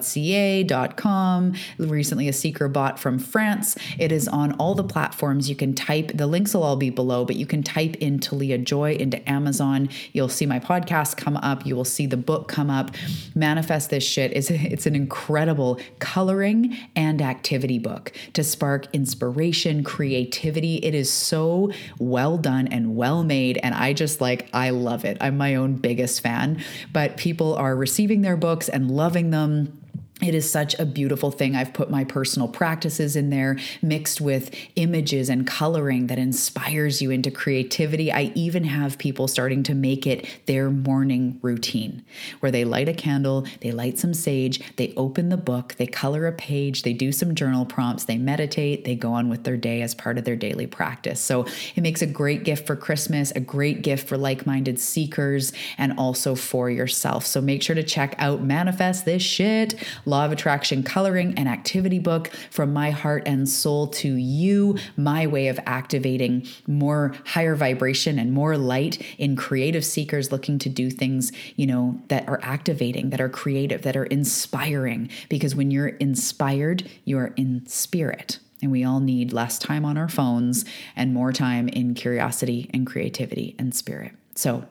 Recently, 1.77 2.27
a 2.27 2.33
seeker 2.33 2.67
bought 2.67 2.99
from 2.99 3.17
France. 3.17 3.75
It 3.97 4.11
is 4.11 4.27
on 4.27 4.53
all 4.53 4.75
the 4.75 4.83
platforms. 4.83 5.49
You 5.49 5.55
can 5.55 5.73
type, 5.73 6.11
the 6.13 6.27
links 6.27 6.53
will 6.53 6.63
all 6.63 6.75
be 6.75 6.89
below, 6.89 7.25
but 7.25 7.37
you 7.37 7.45
can 7.45 7.63
type 7.63 7.95
in 7.95 8.19
Talia 8.19 8.57
Joy 8.57 8.93
into 8.93 9.27
Amazon. 9.29 9.89
You'll 10.13 10.29
see 10.29 10.45
my 10.45 10.59
podcast 10.59 11.17
come 11.17 11.37
up. 11.37 11.65
You 11.65 11.75
will 11.75 11.85
see 11.85 12.05
the 12.05 12.17
book 12.17 12.47
come 12.47 12.69
up. 12.69 12.91
Manifest 13.35 13.89
This 13.89 14.03
Shit 14.03 14.31
is 14.33 14.51
it's 14.51 14.85
an 14.85 14.95
incredible 14.95 15.79
coloring 15.99 16.77
and 16.95 17.21
activity 17.21 17.79
book 17.79 18.11
to 18.33 18.43
spark 18.43 18.87
inspiration, 18.93 19.83
creativity. 19.83 20.75
It 20.77 20.93
is 20.93 21.11
so 21.11 21.68
well 21.99 22.37
done 22.37 22.67
and 22.67 22.95
well 22.95 23.23
made. 23.23 23.59
And 23.61 23.73
I 23.73 23.93
just 23.93 24.21
like, 24.21 24.49
I 24.53 24.71
love 24.71 25.05
it. 25.05 25.17
I'm 25.21 25.37
my 25.37 25.55
own 25.55 25.75
biggest 25.75 26.21
fan, 26.21 26.63
but 26.93 27.17
people 27.17 27.55
are 27.55 27.75
receiving 27.75 28.21
their 28.21 28.37
books 28.37 28.69
and 28.69 28.91
loving 28.91 29.31
them 29.31 29.79
it 30.21 30.35
is 30.35 30.49
such 30.49 30.77
a 30.77 30.85
beautiful 30.85 31.31
thing. 31.31 31.55
I've 31.55 31.73
put 31.73 31.89
my 31.89 32.03
personal 32.03 32.47
practices 32.47 33.15
in 33.15 33.29
there 33.29 33.57
mixed 33.81 34.19
with 34.19 34.53
images 34.75 35.29
and 35.29 35.47
coloring 35.47 36.07
that 36.07 36.17
inspires 36.17 37.01
you 37.01 37.09
into 37.09 37.31
creativity. 37.31 38.11
I 38.11 38.33
even 38.35 38.65
have 38.65 38.97
people 38.97 39.27
starting 39.27 39.63
to 39.63 39.73
make 39.73 40.05
it 40.05 40.27
their 40.45 40.69
morning 40.69 41.39
routine 41.41 42.03
where 42.41 42.51
they 42.51 42.65
light 42.65 42.89
a 42.89 42.93
candle, 42.93 43.45
they 43.61 43.71
light 43.71 43.97
some 43.97 44.13
sage, 44.13 44.75
they 44.75 44.93
open 44.97 45.29
the 45.29 45.37
book, 45.37 45.75
they 45.77 45.87
color 45.87 46.27
a 46.27 46.33
page, 46.33 46.83
they 46.83 46.93
do 46.93 47.11
some 47.11 47.33
journal 47.33 47.65
prompts, 47.65 48.03
they 48.03 48.17
meditate, 48.17 48.83
they 48.83 48.95
go 48.95 49.13
on 49.13 49.29
with 49.29 49.45
their 49.45 49.57
day 49.57 49.81
as 49.81 49.95
part 49.95 50.17
of 50.17 50.25
their 50.25 50.35
daily 50.35 50.67
practice. 50.67 51.21
So 51.21 51.45
it 51.75 51.81
makes 51.81 52.01
a 52.01 52.07
great 52.07 52.43
gift 52.43 52.67
for 52.67 52.75
Christmas, 52.75 53.31
a 53.31 53.39
great 53.39 53.83
gift 53.83 54.07
for 54.07 54.17
like 54.17 54.45
minded 54.45 54.79
seekers, 54.79 55.53
and 55.77 55.97
also 55.97 56.35
for 56.35 56.69
yourself. 56.69 57.25
So 57.25 57.39
make 57.39 57.63
sure 57.63 57.75
to 57.75 57.83
check 57.83 58.15
out 58.17 58.41
Manifest 58.41 59.05
This 59.05 59.21
Shit 59.21 59.75
Law 60.09 60.25
of 60.25 60.31
Attraction 60.31 60.81
Coloring 60.81 61.35
and 61.37 61.47
Activity 61.47 61.99
book 61.99 62.29
from 62.49 62.73
my 62.73 62.89
heart 62.89 63.23
and 63.25 63.47
soul 63.47 63.87
to 63.87 64.15
you, 64.15 64.77
my 64.97 65.27
way 65.27 65.47
of 65.47 65.59
activating 65.65 66.47
more 66.67 67.13
higher 67.25 67.55
vibration 67.55 68.17
and 68.17 68.33
more 68.33 68.57
light 68.57 69.01
in 69.17 69.35
creative 69.35 69.85
seekers 69.85 70.31
looking 70.31 70.57
to 70.59 70.69
do 70.69 70.89
things, 70.89 71.31
you 71.55 71.67
know, 71.67 72.01
that 72.07 72.27
are 72.27 72.39
activating, 72.41 73.11
that 73.11 73.21
are 73.21 73.29
creative, 73.29 73.83
that 73.83 73.95
are 73.95 74.05
inspiring. 74.05 75.09
Because 75.29 75.55
when 75.55 75.69
you're 75.69 75.89
inspired, 75.89 76.89
you 77.05 77.17
are 77.19 77.33
in 77.35 77.65
spirit. 77.67 78.39
And 78.61 78.71
we 78.71 78.83
all 78.83 78.99
need 78.99 79.31
less 79.31 79.57
time 79.57 79.85
on 79.85 79.97
our 79.97 80.09
phones 80.09 80.65
and 80.95 81.13
more 81.13 81.31
time 81.31 81.69
in 81.69 81.93
curiosity 81.93 82.69
and 82.73 82.85
creativity 82.85 83.55
and 83.57 83.73
spirit. 83.73 84.13
So 84.35 84.65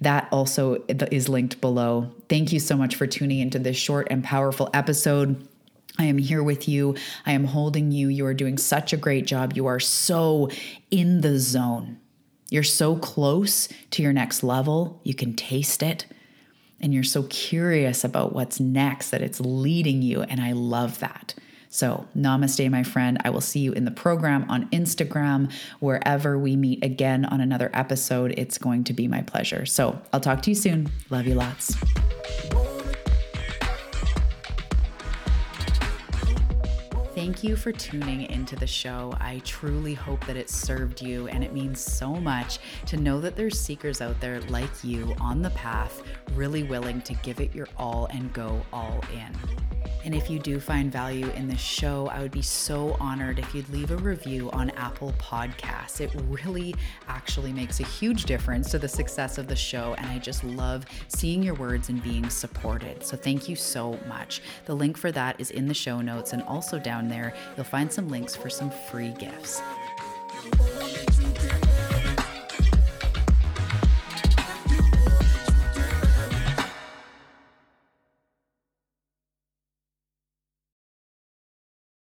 that 0.00 0.28
also 0.32 0.82
is 0.88 1.28
linked 1.28 1.60
below. 1.60 2.12
Thank 2.34 2.52
you 2.52 2.58
so 2.58 2.76
much 2.76 2.96
for 2.96 3.06
tuning 3.06 3.38
into 3.38 3.60
this 3.60 3.76
short 3.76 4.08
and 4.10 4.24
powerful 4.24 4.68
episode. 4.74 5.46
I 6.00 6.06
am 6.06 6.18
here 6.18 6.42
with 6.42 6.68
you. 6.68 6.96
I 7.24 7.30
am 7.30 7.44
holding 7.44 7.92
you. 7.92 8.08
You 8.08 8.26
are 8.26 8.34
doing 8.34 8.58
such 8.58 8.92
a 8.92 8.96
great 8.96 9.24
job. 9.24 9.52
You 9.54 9.66
are 9.66 9.78
so 9.78 10.50
in 10.90 11.20
the 11.20 11.38
zone. 11.38 12.00
You're 12.50 12.64
so 12.64 12.96
close 12.96 13.68
to 13.92 14.02
your 14.02 14.12
next 14.12 14.42
level. 14.42 15.00
You 15.04 15.14
can 15.14 15.34
taste 15.34 15.80
it. 15.80 16.06
And 16.80 16.92
you're 16.92 17.04
so 17.04 17.22
curious 17.22 18.02
about 18.02 18.32
what's 18.32 18.58
next 18.58 19.10
that 19.10 19.22
it's 19.22 19.38
leading 19.38 20.02
you. 20.02 20.22
And 20.22 20.40
I 20.40 20.54
love 20.54 20.98
that. 20.98 21.36
So, 21.74 22.06
namaste, 22.16 22.70
my 22.70 22.84
friend. 22.84 23.20
I 23.24 23.30
will 23.30 23.40
see 23.40 23.58
you 23.58 23.72
in 23.72 23.84
the 23.84 23.90
program 23.90 24.48
on 24.48 24.70
Instagram. 24.70 25.50
Wherever 25.80 26.38
we 26.38 26.54
meet 26.54 26.84
again 26.84 27.24
on 27.24 27.40
another 27.40 27.68
episode, 27.74 28.32
it's 28.36 28.58
going 28.58 28.84
to 28.84 28.92
be 28.92 29.08
my 29.08 29.22
pleasure. 29.22 29.66
So, 29.66 30.00
I'll 30.12 30.20
talk 30.20 30.42
to 30.42 30.50
you 30.50 30.54
soon. 30.54 30.88
Love 31.10 31.26
you 31.26 31.34
lots. 31.34 31.74
Thank 37.24 37.42
you 37.42 37.56
for 37.56 37.72
tuning 37.72 38.28
into 38.30 38.54
the 38.54 38.66
show. 38.66 39.14
I 39.18 39.40
truly 39.46 39.94
hope 39.94 40.26
that 40.26 40.36
it 40.36 40.50
served 40.50 41.00
you, 41.00 41.26
and 41.28 41.42
it 41.42 41.54
means 41.54 41.80
so 41.80 42.16
much 42.16 42.58
to 42.84 42.98
know 42.98 43.18
that 43.22 43.34
there's 43.34 43.58
seekers 43.58 44.02
out 44.02 44.20
there 44.20 44.42
like 44.42 44.84
you 44.84 45.16
on 45.18 45.40
the 45.40 45.48
path, 45.48 46.02
really 46.34 46.64
willing 46.64 47.00
to 47.00 47.14
give 47.14 47.40
it 47.40 47.54
your 47.54 47.68
all 47.78 48.08
and 48.10 48.30
go 48.34 48.60
all 48.74 49.02
in. 49.10 49.34
And 50.04 50.14
if 50.14 50.28
you 50.28 50.38
do 50.38 50.60
find 50.60 50.92
value 50.92 51.30
in 51.30 51.48
this 51.48 51.60
show, 51.60 52.08
I 52.08 52.20
would 52.20 52.30
be 52.30 52.42
so 52.42 52.94
honored 53.00 53.38
if 53.38 53.54
you'd 53.54 53.68
leave 53.70 53.90
a 53.90 53.96
review 53.96 54.50
on 54.50 54.68
Apple 54.70 55.14
Podcasts. 55.18 56.02
It 56.02 56.14
really 56.28 56.74
actually 57.08 57.54
makes 57.54 57.80
a 57.80 57.84
huge 57.84 58.24
difference 58.24 58.70
to 58.72 58.78
the 58.78 58.88
success 58.88 59.38
of 59.38 59.48
the 59.48 59.56
show. 59.56 59.94
And 59.96 60.06
I 60.08 60.18
just 60.18 60.44
love 60.44 60.84
seeing 61.08 61.42
your 61.42 61.54
words 61.54 61.88
and 61.88 62.02
being 62.02 62.28
supported. 62.28 63.02
So 63.02 63.16
thank 63.16 63.48
you 63.48 63.56
so 63.56 63.98
much. 64.06 64.42
The 64.66 64.76
link 64.76 64.98
for 64.98 65.10
that 65.12 65.40
is 65.40 65.50
in 65.50 65.66
the 65.68 65.74
show 65.74 66.02
notes. 66.02 66.34
And 66.34 66.42
also 66.42 66.78
down 66.78 67.08
there, 67.14 67.32
you'll 67.56 67.64
find 67.64 67.92
some 67.92 68.08
links 68.08 68.34
for 68.34 68.50
some 68.50 68.70
free 68.70 69.12
gifts. 69.12 69.62